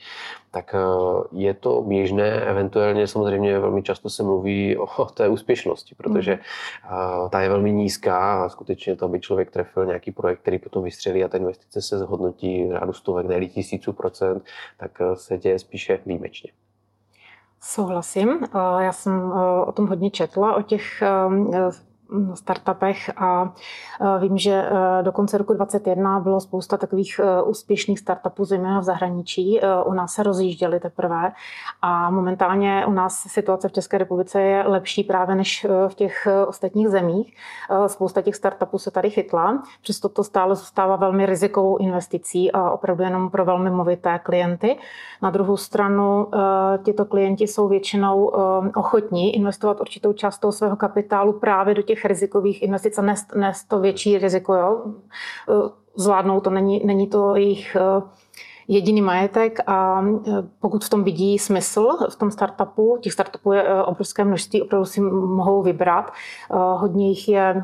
Tak 0.51 0.75
uh, 0.75 1.24
je 1.31 1.53
to 1.53 1.81
běžné, 1.81 2.41
eventuálně 2.41 3.07
samozřejmě 3.07 3.60
velmi 3.60 3.83
často 3.83 4.10
se 4.10 4.24
mluví 4.24 4.77
o 4.77 5.05
té 5.13 5.27
úspěšnosti, 5.29 5.95
protože 5.95 6.33
uh, 6.33 7.29
ta 7.29 7.41
je 7.41 7.50
velmi 7.50 7.72
nízká 7.72 8.43
a 8.43 8.50
skutečně 8.50 8.95
to, 8.95 9.05
aby 9.05 9.19
člověk 9.19 9.51
trefil 9.51 9.86
nějaký 9.86 10.12
projekt, 10.12 10.39
který 10.39 10.60
potom 10.60 10.83
vystřelí 10.83 11.24
a 11.24 11.27
ta 11.27 11.38
investice 11.38 11.81
se 11.81 11.98
zhodnotí 11.98 12.69
řádu 12.72 12.93
stovek, 12.93 13.25
ne 13.25 13.38
tisíců 13.47 13.93
procent, 13.93 14.43
tak 14.77 15.01
eh, 15.01 15.15
se 15.15 15.38
děje 15.38 15.59
spíše 15.59 16.00
výjimečně. 16.05 16.51
Souhlasím. 17.62 18.39
Eh, 18.43 18.83
já 18.83 18.91
jsem 18.91 19.13
eh, 19.13 19.65
o 19.65 19.71
tom 19.71 19.88
hodně 19.88 20.12
četla, 20.12 20.55
o 20.55 20.62
těch 20.62 21.03
startupech 22.33 23.12
a 23.17 23.53
vím, 24.19 24.38
že 24.38 24.69
do 25.01 25.12
konce 25.12 25.38
roku 25.38 25.53
2021 25.53 26.19
bylo 26.19 26.39
spousta 26.39 26.77
takových 26.77 27.22
úspěšných 27.45 28.00
startupů, 28.00 28.45
zejména 28.45 28.79
v 28.79 28.83
zahraničí. 28.83 29.60
U 29.86 29.93
nás 29.93 30.13
se 30.13 30.24
rozjížděly 30.24 30.79
teprve 30.79 31.31
a 31.81 32.10
momentálně 32.10 32.86
u 32.88 32.91
nás 32.91 33.13
situace 33.13 33.67
v 33.67 33.72
České 33.72 33.98
republice 33.98 34.41
je 34.41 34.63
lepší 34.67 35.03
právě 35.03 35.36
než 35.36 35.67
v 35.88 35.93
těch 35.93 36.27
ostatních 36.48 36.89
zemích. 36.89 37.36
Spousta 37.88 38.22
těch 38.22 38.36
startupů 38.36 38.77
se 38.77 38.91
tady 38.91 39.10
chytla, 39.10 39.63
přesto 39.81 40.10
to 40.10 40.24
stále 40.24 40.55
zůstává 40.55 40.95
velmi 40.95 41.25
rizikovou 41.25 41.77
investicí 41.77 42.51
a 42.51 42.72
opravdu 42.72 43.03
jenom 43.03 43.29
pro 43.29 43.45
velmi 43.45 43.69
movité 43.69 44.19
klienty. 44.19 44.77
Na 45.22 45.29
druhou 45.29 45.57
stranu 45.57 46.27
tyto 46.83 47.05
klienti 47.05 47.48
jsou 47.48 47.67
většinou 47.67 48.31
ochotní 48.75 49.36
investovat 49.36 49.81
určitou 49.81 50.13
část 50.13 50.38
toho 50.38 50.51
svého 50.51 50.75
kapitálu 50.75 51.33
právě 51.33 51.75
do 51.75 51.81
těch 51.81 51.92
těch 51.95 52.05
rizikových 52.05 52.63
investic 52.63 52.97
a 52.97 53.01
nést, 53.01 53.35
nést 53.35 53.63
to 53.63 53.79
větší 53.79 54.17
riziko. 54.17 54.53
Jo? 54.53 54.93
Zvládnou 55.95 56.39
to, 56.39 56.50
není, 56.50 56.85
není 56.85 57.07
to 57.07 57.35
jejich 57.35 57.75
eh, 57.75 58.01
jediný 58.67 59.01
majetek 59.01 59.60
a 59.67 60.01
eh, 60.01 60.32
pokud 60.60 60.86
v 60.86 60.89
tom 60.89 61.03
vidí 61.03 61.39
smysl, 61.39 61.98
v 62.10 62.15
tom 62.15 62.32
startupu, 62.32 62.98
těch 63.01 63.13
startupů 63.13 63.51
je 63.51 63.63
eh, 63.63 63.84
obrovské 63.84 64.24
množství, 64.24 64.62
opravdu 64.62 64.86
si 64.86 65.01
mohou 65.01 65.62
vybrat. 65.62 66.12
Hodně 66.75 67.10
jich 67.10 67.29
je 67.29 67.63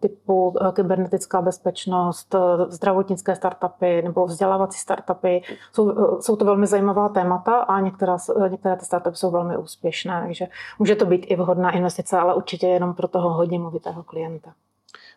typu 0.00 0.54
kybernetická 0.72 1.42
bezpečnost, 1.42 2.34
zdravotnické 2.68 3.36
startupy 3.36 4.02
nebo 4.02 4.26
vzdělávací 4.26 4.78
startupy. 4.78 5.42
Jsou, 5.72 5.92
jsou 6.20 6.36
to 6.36 6.44
velmi 6.44 6.66
zajímavá 6.66 7.08
témata 7.08 7.56
a 7.58 7.80
některá, 7.80 8.16
některé 8.48 8.76
ty 8.76 8.84
startupy 8.84 9.16
jsou 9.16 9.30
velmi 9.30 9.56
úspěšné, 9.56 10.22
takže 10.24 10.46
může 10.78 10.96
to 10.96 11.06
být 11.06 11.26
i 11.28 11.36
vhodná 11.36 11.70
investice, 11.70 12.18
ale 12.18 12.34
určitě 12.34 12.66
jenom 12.66 12.94
pro 12.94 13.08
toho 13.08 13.30
hodně 13.30 13.58
movitého 13.58 14.02
klienta. 14.02 14.52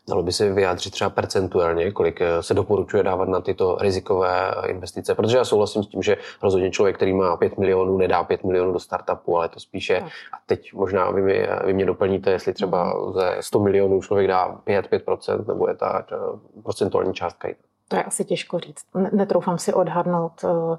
Dalo 0.09 0.23
by 0.23 0.31
se 0.31 0.53
vyjádřit 0.53 0.91
třeba 0.91 1.09
percentuálně, 1.09 1.91
kolik 1.91 2.21
eh, 2.21 2.43
se 2.43 2.53
doporučuje 2.53 3.03
dávat 3.03 3.27
na 3.29 3.41
tyto 3.41 3.77
rizikové 3.81 4.51
eh, 4.51 4.67
investice, 4.67 5.15
protože 5.15 5.37
já 5.37 5.45
souhlasím 5.45 5.83
s 5.83 5.87
tím, 5.87 6.03
že 6.03 6.17
rozhodně 6.43 6.71
člověk, 6.71 6.95
který 6.95 7.13
má 7.13 7.37
5 7.37 7.57
milionů, 7.57 7.97
nedá 7.97 8.23
5 8.23 8.43
milionů 8.43 8.73
do 8.73 8.79
startupu, 8.79 9.37
ale 9.37 9.49
to 9.49 9.59
spíše, 9.59 9.97
a 10.33 10.37
teď 10.45 10.73
možná 10.73 11.11
vy, 11.11 11.21
mě, 11.21 11.49
vy 11.65 11.73
mě 11.73 11.85
doplníte, 11.85 12.31
jestli 12.31 12.53
třeba 12.53 13.11
ze 13.13 13.37
100 13.39 13.59
milionů 13.59 14.01
člověk 14.01 14.27
dá 14.27 14.61
5-5%, 14.67 15.47
nebo 15.47 15.67
je 15.67 15.75
ta 15.75 16.05
procentuální 16.63 17.13
částka 17.13 17.49
To 17.87 17.95
je 17.95 18.03
asi 18.03 18.25
těžko 18.25 18.59
říct. 18.59 18.85
Netroufám 19.11 19.57
si 19.57 19.73
odhadnout 19.73 20.43
eh, 20.43 20.77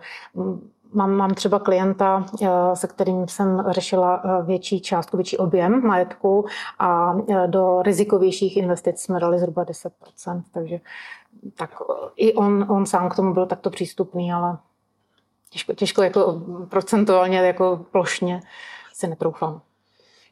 Mám, 0.92 1.12
mám 1.12 1.35
třeba 1.35 1.59
klienta, 1.59 2.26
eh, 2.42 2.49
se 2.75 2.87
kterým 2.87 3.28
jsem 3.28 3.64
řešila 3.68 4.23
eh, 4.25 4.42
větší 4.42 4.80
částku, 4.80 5.16
větší 5.16 5.37
objem 5.38 5.87
majetku 5.87 6.47
a 6.78 7.14
eh, 7.28 7.49
do 7.49 7.83
rizikovějších 7.83 8.57
investic 8.57 9.00
jsme 9.00 9.21
dali 9.21 9.38
zhruba 9.38 9.64
10%, 9.64 10.42
takže 10.52 10.80
tak 11.57 11.71
i 12.16 12.35
on, 12.35 12.66
on 12.68 12.87
sám 12.87 13.09
k 13.09 13.16
tomu 13.16 13.35
byl 13.35 13.47
takto 13.47 13.71
přístupný, 13.71 14.33
ale 14.33 14.59
těžko, 15.50 15.75
těžko 15.75 16.02
jako 16.02 16.42
procentuálně, 16.68 17.38
jako 17.38 17.87
plošně 17.92 18.40
si 18.92 19.09
netroufám. 19.09 19.61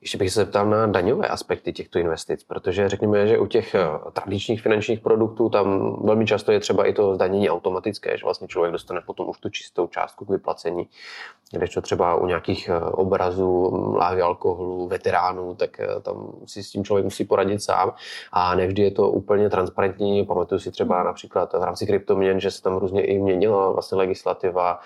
Ještě 0.01 0.19
bych 0.19 0.33
se 0.33 0.41
zeptal 0.41 0.67
na 0.67 0.87
daňové 0.87 1.29
aspekty 1.29 1.73
těchto 1.73 1.99
investic, 1.99 2.45
protože 2.45 2.89
řekněme, 2.89 3.27
že 3.27 3.39
u 3.39 3.47
těch 3.47 3.75
eh, 3.75 3.89
tradičních 4.13 4.63
finančních 4.63 5.01
produktů 5.01 5.49
tam 5.49 5.97
velmi 6.05 6.27
často 6.27 6.53
je 6.53 6.61
třeba 6.61 6.87
i 6.87 6.93
to 6.93 7.15
zdanění 7.15 7.51
automatické, 7.51 8.19
že 8.19 8.25
vlastně 8.25 8.49
člověk 8.49 8.73
dostane 8.73 9.01
potom 9.07 9.29
už 9.29 9.39
tu 9.39 9.49
čistou 9.49 9.87
částku 9.87 10.25
k 10.25 10.31
vyplacení. 10.31 10.89
Když 11.53 11.71
to 11.71 11.83
třeba 11.83 12.15
u 12.15 12.27
nějakých 12.27 12.69
eh, 12.69 12.81
obrazů, 12.81 13.71
láhvy 13.97 14.23
alkoholu, 14.23 14.89
veteránů, 14.89 15.55
tak 15.55 15.81
eh, 15.81 16.01
tam 16.01 16.33
si 16.47 16.63
s 16.63 16.71
tím 16.71 16.85
člověk 16.85 17.05
musí 17.05 17.25
poradit 17.25 17.63
sám 17.63 17.95
a 18.33 18.55
nevždy 18.55 18.83
je 18.83 18.91
to 18.91 19.11
úplně 19.11 19.51
transparentní. 19.51 20.25
Pamatuju 20.27 20.59
si 20.59 20.71
třeba 20.71 21.03
například 21.03 21.53
v 21.53 21.63
rámci 21.63 21.87
kryptoměn, 21.87 22.41
že 22.41 22.51
se 22.51 22.63
tam 22.63 22.77
různě 22.77 23.07
i 23.07 23.19
měnila 23.19 23.71
vlastně 23.71 23.99
legislativa, 23.99 24.81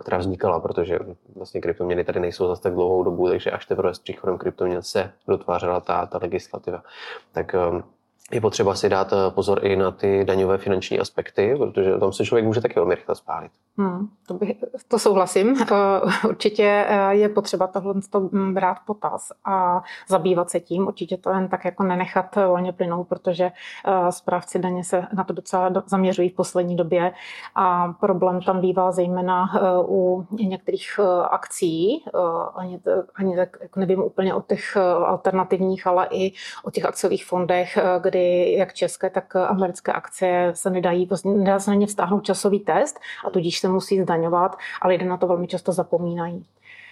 která 0.00 0.18
vznikala, 0.18 0.60
protože 0.60 0.98
vlastně 1.36 1.60
kryptoměny 1.60 2.04
tady 2.04 2.20
nejsou 2.20 2.48
zase 2.48 2.62
tak 2.62 2.74
dlouhou 2.74 3.02
dobu, 3.02 3.28
takže 3.28 3.50
až 3.50 3.66
teprve 3.66 3.94
s 3.94 3.98
příchodem 3.98 4.38
kryptoměn 4.38 4.82
se 4.82 5.12
dotvářela 5.28 5.80
ta, 5.80 6.06
ta 6.06 6.18
legislativa. 6.22 6.82
Tak 7.32 7.54
um, 7.70 7.84
je 8.32 8.40
potřeba 8.40 8.74
si 8.74 8.88
dát 8.88 9.12
eh, 9.12 9.30
pozor 9.30 9.66
i 9.66 9.76
na 9.76 9.90
ty 9.90 10.24
daňové 10.24 10.58
finanční 10.58 10.98
aspekty, 10.98 11.54
protože 11.58 11.98
tam 11.98 12.12
se 12.12 12.24
člověk 12.24 12.46
může 12.46 12.60
taky 12.60 12.74
velmi 12.74 12.94
rychle 12.94 13.14
spálit. 13.14 13.52
Hmm, 13.78 14.08
to, 14.26 14.34
bych, 14.34 14.56
to 14.88 14.98
souhlasím. 14.98 15.56
Eh, 15.72 16.26
určitě 16.28 16.86
eh, 16.88 17.14
je 17.14 17.28
potřeba 17.28 17.66
tohle 17.66 17.94
brát 18.52 18.76
potaz 18.86 19.32
a 19.44 19.82
zabývat 20.08 20.50
se 20.50 20.60
tím. 20.60 20.86
Určitě 20.86 21.16
to 21.16 21.30
jen 21.30 21.48
tak 21.48 21.64
jako 21.64 21.82
nenechat 21.82 22.36
volně 22.36 22.72
plynout, 22.72 23.08
protože 23.08 23.50
správci 24.10 24.58
daně 24.58 24.84
se 24.84 25.04
na 25.12 25.24
to 25.24 25.32
docela 25.32 25.72
zaměřují 25.86 26.28
v 26.28 26.34
poslední 26.34 26.76
době 26.76 27.12
a 27.54 27.92
problém 28.00 28.40
tam 28.42 28.60
bývá 28.60 28.92
zejména 28.92 29.46
u 29.88 30.26
některých 30.30 31.00
akcí. 31.30 32.04
Ani, 32.54 32.80
ani 33.14 33.36
tak 33.36 33.56
jako 33.60 33.80
nevím 33.80 34.02
úplně 34.02 34.34
o 34.34 34.40
těch 34.40 34.76
alternativních, 35.06 35.86
ale 35.86 36.08
i 36.10 36.32
o 36.64 36.70
těch 36.70 36.84
akciových 36.84 37.26
fondech, 37.26 37.78
kdy 38.00 38.19
kdy 38.20 38.52
jak 38.52 38.74
české, 38.74 39.10
tak 39.10 39.36
americké 39.36 39.92
akcie 39.92 40.52
se 40.54 40.70
nedají, 40.70 41.08
nedá 41.24 41.58
se 41.58 41.70
na 41.70 41.74
ně 41.74 41.86
vztáhnout 41.86 42.24
časový 42.24 42.60
test 42.60 43.00
a 43.26 43.30
tudíž 43.30 43.58
se 43.58 43.68
musí 43.68 44.02
zdaňovat, 44.02 44.56
ale 44.82 44.92
lidé 44.92 45.04
na 45.04 45.16
to 45.16 45.26
velmi 45.26 45.46
často 45.46 45.72
zapomínají. 45.72 46.46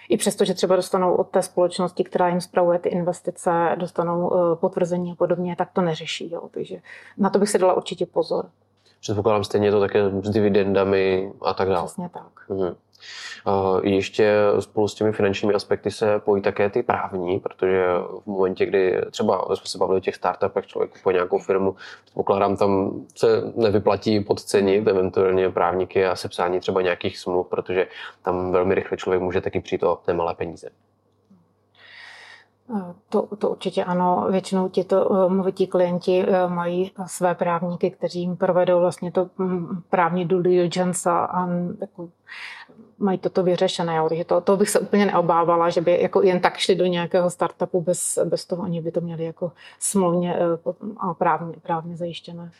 I 0.09 0.17
přesto, 0.17 0.45
že 0.45 0.53
třeba 0.53 0.75
dostanou 0.75 1.15
od 1.15 1.29
té 1.29 1.41
společnosti, 1.41 2.03
která 2.03 2.27
jim 2.27 2.41
spravuje 2.41 2.79
ty 2.79 2.89
investice, 2.89 3.75
dostanou 3.75 4.31
eh, 4.33 4.55
potvrzení 4.55 5.11
a 5.11 5.15
podobně, 5.15 5.55
tak 5.55 5.69
to 5.73 5.81
neřeší. 5.81 6.31
Jo. 6.31 6.49
Takže 6.51 6.81
na 7.17 7.29
to 7.29 7.39
bych 7.39 7.49
si 7.49 7.59
dala 7.59 7.73
určitě 7.73 8.05
pozor. 8.05 8.49
Předpokládám 9.01 9.43
stejně 9.43 9.71
to 9.71 9.79
také 9.79 10.09
s 10.09 10.29
dividendami 10.29 11.31
a 11.41 11.53
tak 11.53 11.69
dále. 11.69 11.85
Přesně 11.85 12.09
tak. 12.09 12.49
Mhm. 12.49 12.75
Ještě 13.83 14.35
spolu 14.59 14.87
s 14.87 14.95
těmi 14.95 15.11
finančními 15.11 15.53
aspekty 15.53 15.91
se 15.91 16.19
pojí 16.19 16.41
také 16.41 16.69
ty 16.69 16.83
právní, 16.83 17.39
protože 17.39 17.85
v 18.23 18.25
momentě, 18.25 18.65
kdy 18.65 19.01
třeba 19.11 19.55
jsme 19.55 19.65
se 19.65 19.77
bavili 19.77 19.97
o 19.97 20.01
těch 20.01 20.15
startupech, 20.15 20.67
člověk 20.67 20.91
kupuje 20.91 21.13
nějakou 21.13 21.37
firmu, 21.37 21.75
pokládám 22.13 22.57
tam 22.57 23.01
se 23.15 23.27
nevyplatí 23.55 24.19
podcenit 24.19 24.87
eventuálně 24.87 25.49
právníky 25.49 26.05
a 26.05 26.15
sepsání 26.15 26.59
třeba 26.59 26.81
nějakých 26.81 27.17
smluv, 27.17 27.47
protože 27.47 27.87
tam 28.21 28.51
velmi 28.51 28.75
rychle 28.75 28.97
člověk 28.97 29.21
může 29.21 29.41
taky 29.41 29.59
přijít 29.59 29.83
o 29.83 29.99
nemalé 30.07 30.35
peníze. 30.35 30.69
To, 33.09 33.21
to 33.21 33.49
určitě 33.49 33.83
ano. 33.83 34.27
Většinou 34.31 34.69
ti 34.69 34.83
to 34.83 35.11
eh, 35.11 35.29
movití 35.29 35.67
klienti 35.67 36.25
eh, 36.27 36.47
mají 36.47 36.91
své 37.05 37.35
právníky, 37.35 37.91
kteří 37.91 38.19
jim 38.19 38.37
provedou 38.37 38.79
vlastně 38.79 39.11
to 39.11 39.29
mm, 39.37 39.81
právní 39.89 40.25
due 40.25 40.43
diligence 40.43 41.09
a, 41.09 41.15
a 41.15 41.47
jako 41.81 42.09
mají 42.99 43.17
toto 43.17 43.43
vyřešené. 43.43 43.99
Takže 44.09 44.23
to, 44.23 44.41
to 44.41 44.57
bych 44.57 44.69
se 44.69 44.79
úplně 44.79 45.05
neobávala, 45.05 45.69
že 45.69 45.81
by 45.81 46.01
jako 46.01 46.21
jen 46.21 46.39
tak 46.39 46.57
šli 46.57 46.75
do 46.75 46.85
nějakého 46.85 47.29
startupu 47.29 47.81
bez, 47.81 48.19
bez 48.25 48.45
toho, 48.45 48.63
oni 48.63 48.81
by 48.81 48.91
to 48.91 49.01
měli 49.01 49.23
jako 49.23 49.51
smluvně 49.79 50.35
eh, 50.35 50.73
a 50.97 51.13
právně, 51.13 51.55
právně 51.61 51.97
zajištěné. 51.97 52.51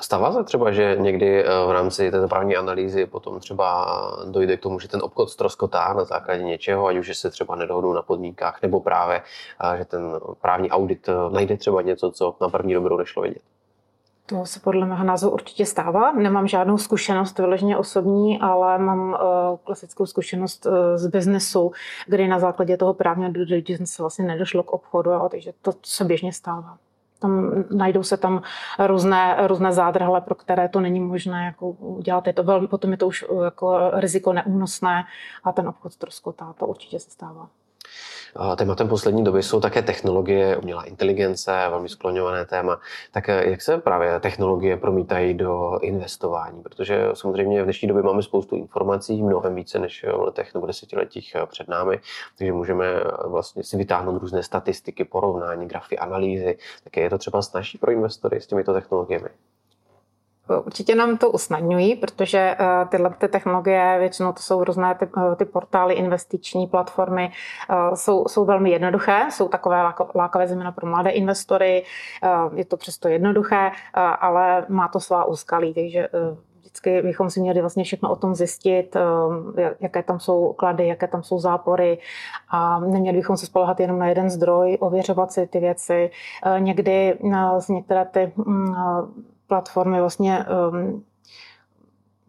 Stává 0.00 0.32
se 0.32 0.44
třeba, 0.44 0.72
že 0.72 0.96
někdy 1.00 1.44
eh, 1.44 1.48
v 1.66 1.70
rámci 1.70 2.10
této 2.10 2.28
právní 2.28 2.56
analýzy 2.56 3.06
potom 3.06 3.40
třeba 3.40 3.86
dojde 4.30 4.56
k 4.56 4.60
tomu, 4.60 4.80
že 4.80 4.88
ten 4.88 5.00
obchod 5.02 5.30
ztroskotá 5.30 5.92
na 5.92 6.04
základě 6.04 6.42
něčeho, 6.42 6.86
ať 6.86 6.96
už 6.96 7.18
se 7.18 7.30
třeba 7.30 7.56
nedohodnou 7.56 7.92
na 7.92 8.02
podmínkách, 8.02 8.62
nebo 8.62 8.80
právě, 8.80 9.22
eh, 9.74 9.78
že 9.78 9.84
ten 9.84 10.20
právní 10.40 10.70
audit 10.70 11.08
najde 11.30 11.56
třeba 11.56 11.82
něco, 11.82 12.10
co 12.10 12.36
na 12.40 12.48
první 12.48 12.74
dobrou 12.74 12.96
nešlo 12.96 13.22
vidět. 13.22 13.42
To 14.26 14.46
se 14.46 14.60
podle 14.60 14.86
mého 14.86 15.04
názoru 15.04 15.32
určitě 15.32 15.66
stává. 15.66 16.12
Nemám 16.12 16.48
žádnou 16.48 16.78
zkušenost 16.78 17.38
vyloženě 17.38 17.76
osobní, 17.76 18.40
ale 18.40 18.78
mám 18.78 19.08
uh, 19.10 19.18
klasickou 19.64 20.06
zkušenost 20.06 20.66
uh, 20.66 20.72
z 20.94 21.06
biznesu, 21.06 21.72
kdy 22.06 22.28
na 22.28 22.38
základě 22.38 22.76
toho 22.76 22.94
právního 22.94 23.32
due 23.32 23.46
diligence 23.46 24.02
vlastně 24.02 24.24
nedošlo 24.24 24.62
k 24.62 24.72
obchodu, 24.72 25.12
a 25.12 25.28
takže 25.28 25.52
to 25.62 25.72
se 25.82 26.04
běžně 26.04 26.32
stává. 26.32 26.78
Tam 27.24 27.64
najdou 27.70 28.02
se 28.02 28.16
tam 28.16 28.42
různé, 28.78 29.36
různé 29.46 29.72
zádrhle, 29.72 30.20
pro 30.20 30.34
které 30.34 30.68
to 30.68 30.80
není 30.80 31.00
možné 31.00 31.44
jako 31.44 31.70
udělat. 31.70 32.26
Je 32.26 32.32
to 32.32 32.42
velmi, 32.42 32.68
potom 32.68 32.90
je 32.90 32.96
to 32.96 33.06
už 33.06 33.24
jako 33.44 33.90
riziko 33.94 34.32
neúnosné 34.32 35.04
a 35.44 35.52
ten 35.52 35.68
obchod 35.68 35.96
troskotá. 35.96 36.52
To 36.58 36.66
určitě 36.66 37.00
se 37.00 37.10
stává. 37.10 37.48
Tématem 38.56 38.88
poslední 38.88 39.24
doby 39.24 39.42
jsou 39.42 39.60
také 39.60 39.82
technologie, 39.82 40.56
umělá 40.56 40.84
inteligence, 40.84 41.66
velmi 41.70 41.88
skloňované 41.88 42.44
téma. 42.44 42.80
Tak 43.10 43.28
eh, 43.28 43.50
jak 43.50 43.62
se 43.62 43.78
právě 43.78 44.20
technologie 44.20 44.76
promítají 44.76 45.34
do 45.34 45.78
investování? 45.82 46.62
Protože 46.62 47.08
samozřejmě 47.14 47.62
v 47.62 47.64
dnešní 47.64 47.88
době 47.88 48.02
máme 48.02 48.22
spoustu 48.22 48.56
informací, 48.56 49.22
mnohem 49.22 49.54
více 49.54 49.78
než 49.78 50.04
v 50.04 50.20
letech 50.20 50.54
nebo 50.54 50.66
desetiletích 50.66 51.34
eh, 51.34 51.46
před 51.46 51.68
námi, 51.68 52.00
takže 52.38 52.52
můžeme 52.52 52.86
eh, 52.86 53.28
vlastně 53.28 53.64
si 53.64 53.76
vytáhnout 53.76 54.18
různé 54.18 54.42
statistiky, 54.42 55.04
porovnání, 55.04 55.68
grafy, 55.68 55.98
analýzy. 55.98 56.58
Tak 56.84 56.96
je 56.96 57.10
to 57.10 57.18
třeba 57.18 57.42
snažší 57.42 57.78
pro 57.78 57.92
investory 57.92 58.40
s 58.40 58.46
těmito 58.46 58.72
technologiemi? 58.72 59.28
Určitě 60.48 60.94
nám 60.94 61.18
to 61.18 61.30
usnadňují, 61.30 61.96
protože 61.96 62.38
eh, 62.38 62.66
tyhle 62.88 63.10
ty 63.18 63.28
technologie, 63.28 63.96
většinou 63.98 64.32
to 64.32 64.42
jsou 64.42 64.64
různé 64.64 64.94
ty, 64.94 65.08
eh, 65.18 65.36
ty 65.36 65.44
portály, 65.44 65.94
investiční 65.94 66.66
platformy, 66.66 67.32
eh, 67.70 67.96
jsou, 67.96 68.28
jsou 68.28 68.44
velmi 68.44 68.70
jednoduché, 68.70 69.26
jsou 69.30 69.48
takové 69.48 69.92
lákavé 70.14 70.48
země 70.48 70.64
pro 70.74 70.86
mladé 70.86 71.10
investory, 71.10 71.84
je 72.54 72.64
to 72.64 72.76
přesto 72.76 73.08
jednoduché, 73.08 73.70
ale 74.20 74.66
má 74.68 74.88
to 74.88 75.00
svá 75.00 75.24
úskalí, 75.24 75.74
takže 75.74 76.08
vždycky 76.60 77.02
bychom 77.02 77.30
si 77.30 77.40
měli 77.40 77.60
vlastně 77.60 77.84
všechno 77.84 78.10
o 78.10 78.16
tom 78.16 78.34
zjistit, 78.34 78.96
jaké 79.80 80.02
tam 80.02 80.20
jsou 80.20 80.52
klady, 80.52 80.88
jaké 80.88 81.08
tam 81.08 81.22
jsou 81.22 81.38
zápory 81.38 81.98
a 82.48 82.80
neměli 82.80 83.16
bychom 83.16 83.36
se 83.36 83.46
spolehat 83.46 83.80
jenom 83.80 83.98
na 83.98 84.06
jeden 84.06 84.30
zdroj, 84.30 84.78
ověřovat 84.80 85.32
si 85.32 85.46
ty 85.46 85.60
věci. 85.60 86.10
Někdy 86.58 87.18
z 87.58 87.68
některé 87.68 88.04
ty 88.04 88.32
mm, 88.36 88.74
platformy 89.48 90.00
vlastně 90.00 90.46
um, 90.70 91.04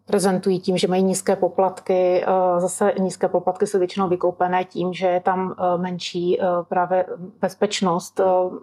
prezentují 0.06 0.60
tím, 0.60 0.78
že 0.78 0.88
mají 0.88 1.02
nízké 1.02 1.36
poplatky. 1.36 2.24
Uh, 2.28 2.60
zase 2.60 2.92
nízké 2.98 3.28
poplatky 3.28 3.66
jsou 3.66 3.78
většinou 3.78 4.08
vykoupené 4.08 4.64
tím, 4.64 4.92
že 4.92 5.06
je 5.06 5.20
tam 5.20 5.46
uh, 5.46 5.82
menší 5.82 6.38
uh, 6.38 6.46
právě 6.62 7.06
bezpečnost. 7.40 8.20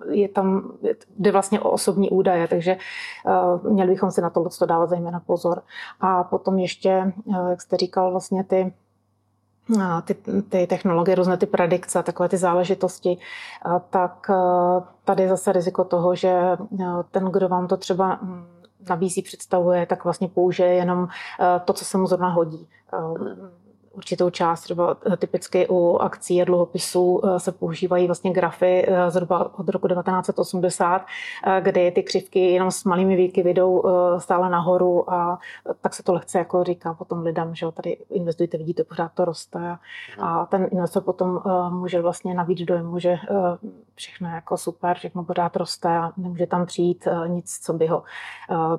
Je 0.09 0.29
tam, 0.29 0.73
jde 1.17 1.31
vlastně 1.31 1.59
o 1.59 1.71
osobní 1.71 2.09
údaje, 2.09 2.47
takže 2.47 2.77
měli 3.69 3.91
bychom 3.91 4.11
si 4.11 4.21
na 4.21 4.29
to 4.29 4.65
dávat 4.65 4.89
zejména 4.89 5.19
pozor. 5.19 5.61
A 6.01 6.23
potom 6.23 6.59
ještě, 6.59 7.13
jak 7.49 7.61
jste 7.61 7.77
říkal, 7.77 8.11
vlastně 8.11 8.43
ty 8.43 8.73
ty, 10.05 10.15
ty 10.49 10.67
technologie, 10.67 11.15
různé 11.15 11.37
ty 11.37 11.45
predikce, 11.45 12.03
takové 12.03 12.29
ty 12.29 12.37
záležitosti, 12.37 13.17
tak 13.89 14.31
tady 15.05 15.23
je 15.23 15.29
zase 15.29 15.51
riziko 15.51 15.83
toho, 15.83 16.15
že 16.15 16.33
ten, 17.11 17.25
kdo 17.25 17.49
vám 17.49 17.67
to 17.67 17.77
třeba 17.77 18.19
mm, 18.21 18.45
nabízí, 18.89 19.21
představuje, 19.21 19.85
tak 19.85 20.03
vlastně 20.03 20.27
použije 20.27 20.73
jenom 20.73 21.07
to, 21.65 21.73
co 21.73 21.85
se 21.85 21.97
mu 21.97 22.07
zrovna 22.07 22.29
hodí 22.29 22.67
určitou 23.93 24.29
část, 24.29 24.61
třeba 24.61 24.97
eh, 25.11 25.17
typicky 25.17 25.67
u 25.69 25.97
akcí 25.97 26.41
a 26.41 26.45
dluhopisů 26.45 27.21
eh, 27.23 27.39
se 27.39 27.51
používají 27.51 28.05
vlastně 28.05 28.31
grafy 28.31 28.85
eh, 28.87 29.11
zhruba 29.11 29.59
od 29.59 29.69
roku 29.69 29.87
1980, 29.87 31.05
kdy 31.61 31.91
ty 31.91 32.03
křivky 32.03 32.39
jenom 32.39 32.71
s 32.71 32.83
malými 32.83 33.15
výky 33.15 33.53
jdou 33.53 33.83
stále 34.17 34.49
nahoru 34.49 35.13
a 35.13 35.39
tak 35.81 35.93
se 35.93 36.03
to 36.03 36.13
lehce 36.13 36.37
jako 36.37 36.63
říká 36.63 36.93
potom 36.93 37.21
lidem, 37.21 37.55
že 37.55 37.71
tady 37.71 37.97
investujte, 38.09 38.57
vidíte, 38.57 38.83
pořád 38.83 39.11
to 39.13 39.25
roste 39.25 39.77
a 40.19 40.45
ten 40.45 40.67
investor 40.71 41.03
potom 41.03 41.41
může 41.69 42.01
vlastně 42.01 42.33
nabít 42.33 42.59
dojmu, 42.59 42.99
že 42.99 43.17
všechno 43.95 44.29
je 44.29 44.35
jako 44.35 44.57
super, 44.57 44.97
všechno 44.97 45.23
pořád 45.23 45.55
roste 45.55 45.97
a 45.97 46.11
nemůže 46.17 46.47
tam 46.47 46.65
přijít 46.65 47.07
nic, 47.27 47.59
co 47.63 47.73
by 47.73 47.87
ho, 47.87 48.03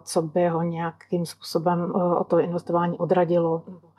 co 0.04 0.22
by 0.22 0.48
ho 0.48 0.62
nějakým 0.62 1.26
způsobem 1.26 1.92
o 1.94 2.24
to 2.24 2.38
investování 2.38 2.98
odradilo. 2.98 3.62
Eh, 3.68 3.93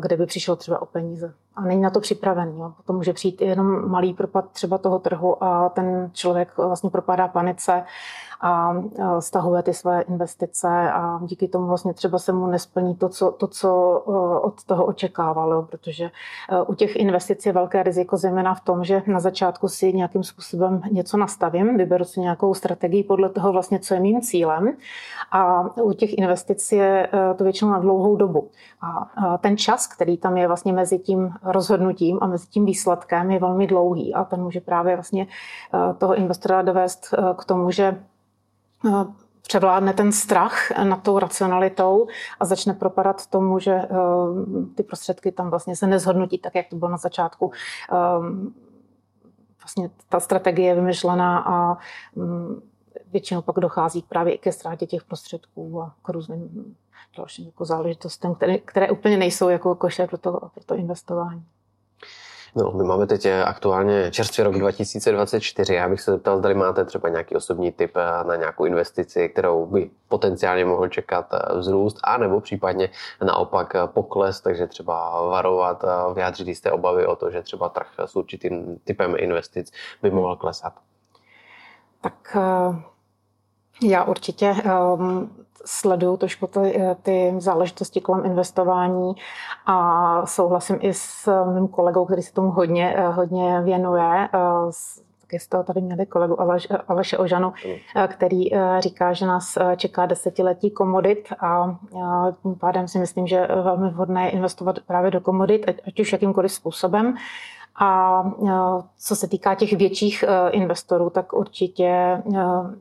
kde 0.00 0.16
by 0.16 0.26
přišel 0.26 0.56
třeba 0.56 0.82
o 0.82 0.86
peníze. 0.86 1.34
A 1.56 1.62
není 1.62 1.80
na 1.80 1.90
to 1.90 2.00
připravený. 2.00 2.60
Jo. 2.60 2.72
Potom 2.76 2.96
může 2.96 3.12
přijít 3.12 3.42
jenom 3.42 3.90
malý 3.90 4.14
propad 4.14 4.50
třeba 4.52 4.78
toho 4.78 4.98
trhu 4.98 5.44
a 5.44 5.68
ten 5.68 6.10
člověk 6.12 6.56
vlastně 6.56 6.90
propadá 6.90 7.28
panice 7.28 7.84
a 8.40 8.74
stahuje 9.20 9.62
ty 9.62 9.74
své 9.74 10.00
investice 10.00 10.68
a 10.92 11.20
díky 11.22 11.48
tomu 11.48 11.66
vlastně 11.66 11.94
třeba 11.94 12.18
se 12.18 12.32
mu 12.32 12.46
nesplní 12.46 12.94
to, 12.94 13.08
co, 13.08 13.30
to, 13.30 13.46
co 13.46 14.00
od 14.42 14.64
toho 14.64 14.84
očekával, 14.84 15.62
protože 15.70 16.10
u 16.66 16.74
těch 16.74 16.96
investic 16.96 17.46
je 17.46 17.52
velké 17.52 17.82
riziko 17.82 18.16
zejména 18.16 18.54
v 18.54 18.60
tom, 18.60 18.84
že 18.84 19.02
na 19.06 19.20
začátku 19.20 19.68
si 19.68 19.92
nějakým 19.92 20.22
způsobem 20.22 20.82
něco 20.92 21.16
nastavím, 21.16 21.76
vyberu 21.76 22.04
si 22.04 22.20
nějakou 22.20 22.54
strategii 22.54 23.04
podle 23.04 23.28
toho 23.28 23.52
vlastně, 23.52 23.78
co 23.78 23.94
je 23.94 24.00
mým 24.00 24.20
cílem 24.20 24.72
a 25.32 25.64
u 25.82 25.92
těch 25.92 26.18
investic 26.18 26.72
je 26.72 27.08
to 27.36 27.44
většinou 27.44 27.70
na 27.70 27.78
dlouhou 27.78 28.16
dobu. 28.16 28.48
A 28.82 29.38
ten 29.38 29.56
čas, 29.56 29.86
který 29.86 30.16
tam 30.16 30.36
je 30.36 30.46
vlastně 30.46 30.72
mezi 30.72 30.98
tím 30.98 31.34
rozhodnutím 31.46 32.18
a 32.20 32.26
mezi 32.26 32.46
tím 32.46 32.64
výsledkem 32.64 33.30
je 33.30 33.38
velmi 33.38 33.66
dlouhý 33.66 34.14
a 34.14 34.24
ten 34.24 34.42
může 34.42 34.60
právě 34.60 34.96
vlastně 34.96 35.26
toho 35.98 36.14
investora 36.14 36.62
dovést 36.62 37.14
k 37.36 37.44
tomu, 37.44 37.70
že 37.70 37.98
No, 38.84 39.14
převládne 39.42 39.92
ten 39.92 40.12
strach 40.12 40.70
nad 40.84 41.02
tou 41.02 41.18
racionalitou 41.18 42.06
a 42.40 42.44
začne 42.44 42.74
propadat 42.74 43.26
tomu, 43.26 43.58
že 43.58 43.72
eh, 43.72 43.88
ty 44.74 44.82
prostředky 44.82 45.32
tam 45.32 45.50
vlastně 45.50 45.76
se 45.76 45.86
nezhodnotí 45.86 46.38
tak, 46.38 46.54
jak 46.54 46.68
to 46.68 46.76
bylo 46.76 46.90
na 46.90 46.96
začátku. 46.96 47.52
Eh, 47.92 47.96
vlastně 49.62 49.90
ta 50.08 50.20
strategie 50.20 50.68
je 50.68 50.74
vymyšlená 50.74 51.38
a 51.38 51.78
mm, 52.14 52.62
většinou 53.12 53.42
pak 53.42 53.56
dochází 53.56 54.02
právě 54.08 54.34
i 54.34 54.38
ke 54.38 54.52
ztrátě 54.52 54.86
těch 54.86 55.04
prostředků 55.04 55.82
a 55.82 55.94
k 56.02 56.08
různým 56.08 56.76
dalším 57.16 57.46
jako 57.46 57.64
záležitostem, 57.64 58.34
které, 58.34 58.58
které 58.58 58.90
úplně 58.90 59.16
nejsou 59.16 59.48
jako 59.48 59.74
koše 59.74 60.06
pro 60.06 60.18
to, 60.18 60.32
pro 60.54 60.64
to 60.66 60.74
investování. 60.74 61.44
No, 62.56 62.72
my 62.72 62.84
máme 62.84 63.06
teď 63.06 63.24
eh, 63.26 63.44
aktuálně 63.44 64.10
čerstvý 64.10 64.44
rok 64.44 64.58
2024. 64.58 65.74
Já 65.74 65.88
bych 65.88 66.00
se 66.00 66.10
zeptal, 66.10 66.38
zda 66.38 66.54
máte 66.54 66.84
třeba 66.84 67.08
nějaký 67.08 67.36
osobní 67.36 67.72
tip 67.72 67.96
eh, 67.96 68.24
na 68.24 68.36
nějakou 68.36 68.64
investici, 68.64 69.28
kterou 69.28 69.66
by 69.66 69.90
potenciálně 70.08 70.64
mohl 70.64 70.88
čekat 70.88 71.34
eh, 71.34 71.58
vzrůst, 71.58 71.98
anebo 72.04 72.40
případně 72.40 72.88
naopak 73.24 73.76
pokles, 73.86 74.40
takže 74.40 74.66
třeba 74.66 75.22
varovat, 75.28 75.84
vyjádřit 76.14 76.48
jisté 76.48 76.70
obavy 76.72 77.06
o 77.06 77.16
to, 77.16 77.30
že 77.30 77.42
třeba 77.42 77.68
trh 77.68 77.88
s 78.04 78.16
určitým 78.16 78.78
typem 78.84 79.14
investic 79.18 79.72
by 80.02 80.10
mohl 80.10 80.36
klesat. 80.36 80.72
Tak 82.00 82.36
Já 83.82 84.04
určitě 84.04 84.54
um, 84.98 85.30
sleduju 85.64 86.16
trošku 86.16 86.46
ty, 86.46 86.80
ty 87.02 87.34
záležitosti 87.38 88.00
kolem 88.00 88.24
investování 88.24 89.14
a 89.66 90.26
souhlasím 90.26 90.78
i 90.80 90.94
s 90.94 91.30
mým 91.54 91.68
kolegou, 91.68 92.04
který 92.04 92.22
se 92.22 92.32
tomu 92.32 92.50
hodně, 92.50 92.96
hodně 93.12 93.60
věnuje, 93.60 94.28
taky 95.20 95.38
z 95.38 95.48
toho 95.48 95.62
tady 95.62 95.80
měli 95.80 96.06
kolegu 96.06 96.40
Aleš, 96.40 96.68
Aleše 96.88 97.18
Ožanu, 97.18 97.52
který 98.08 98.50
říká, 98.78 99.12
že 99.12 99.26
nás 99.26 99.58
čeká 99.76 100.06
desetiletí 100.06 100.70
komodit 100.70 101.32
a 101.40 101.78
tím 102.42 102.54
pádem 102.54 102.88
si 102.88 102.98
myslím, 102.98 103.26
že 103.26 103.46
velmi 103.62 103.90
vhodné 103.90 104.24
je 104.24 104.30
investovat 104.30 104.78
právě 104.86 105.10
do 105.10 105.20
komodit, 105.20 105.70
ať 105.86 106.00
už 106.00 106.12
jakýmkoliv 106.12 106.52
způsobem. 106.52 107.14
A 107.78 108.22
co 108.98 109.16
se 109.16 109.28
týká 109.28 109.54
těch 109.54 109.72
větších 109.72 110.22
e, 110.22 110.50
investorů, 110.50 111.10
tak 111.10 111.32
určitě 111.32 111.84
e, 111.84 112.22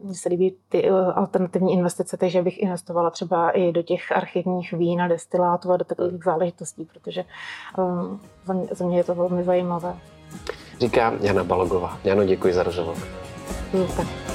mi 0.03 0.15
se 0.15 0.29
líbí 0.29 0.55
ty 0.69 0.89
e, 0.89 0.91
alternativní 0.91 1.73
investice, 1.73 2.17
takže 2.17 2.41
bych 2.41 2.61
investovala 2.61 3.09
třeba 3.09 3.49
i 3.49 3.71
do 3.71 3.81
těch 3.81 4.11
archivních 4.11 4.73
vín 4.73 5.01
a 5.01 5.07
destilátů 5.07 5.71
a 5.71 5.77
do 5.77 5.85
takových 5.85 6.23
záležitostí, 6.23 6.85
protože 6.85 7.23
za 8.71 8.85
mě 8.85 8.97
je 8.97 9.03
to 9.03 9.15
velmi 9.15 9.43
zajímavé. 9.43 9.95
Říká 10.79 11.13
Jana 11.21 11.43
Balogová. 11.43 11.97
Jano, 12.03 12.25
děkuji 12.25 12.53
za 12.53 12.63
rozhovor. 12.63 12.95
Děkuji. 13.71 14.34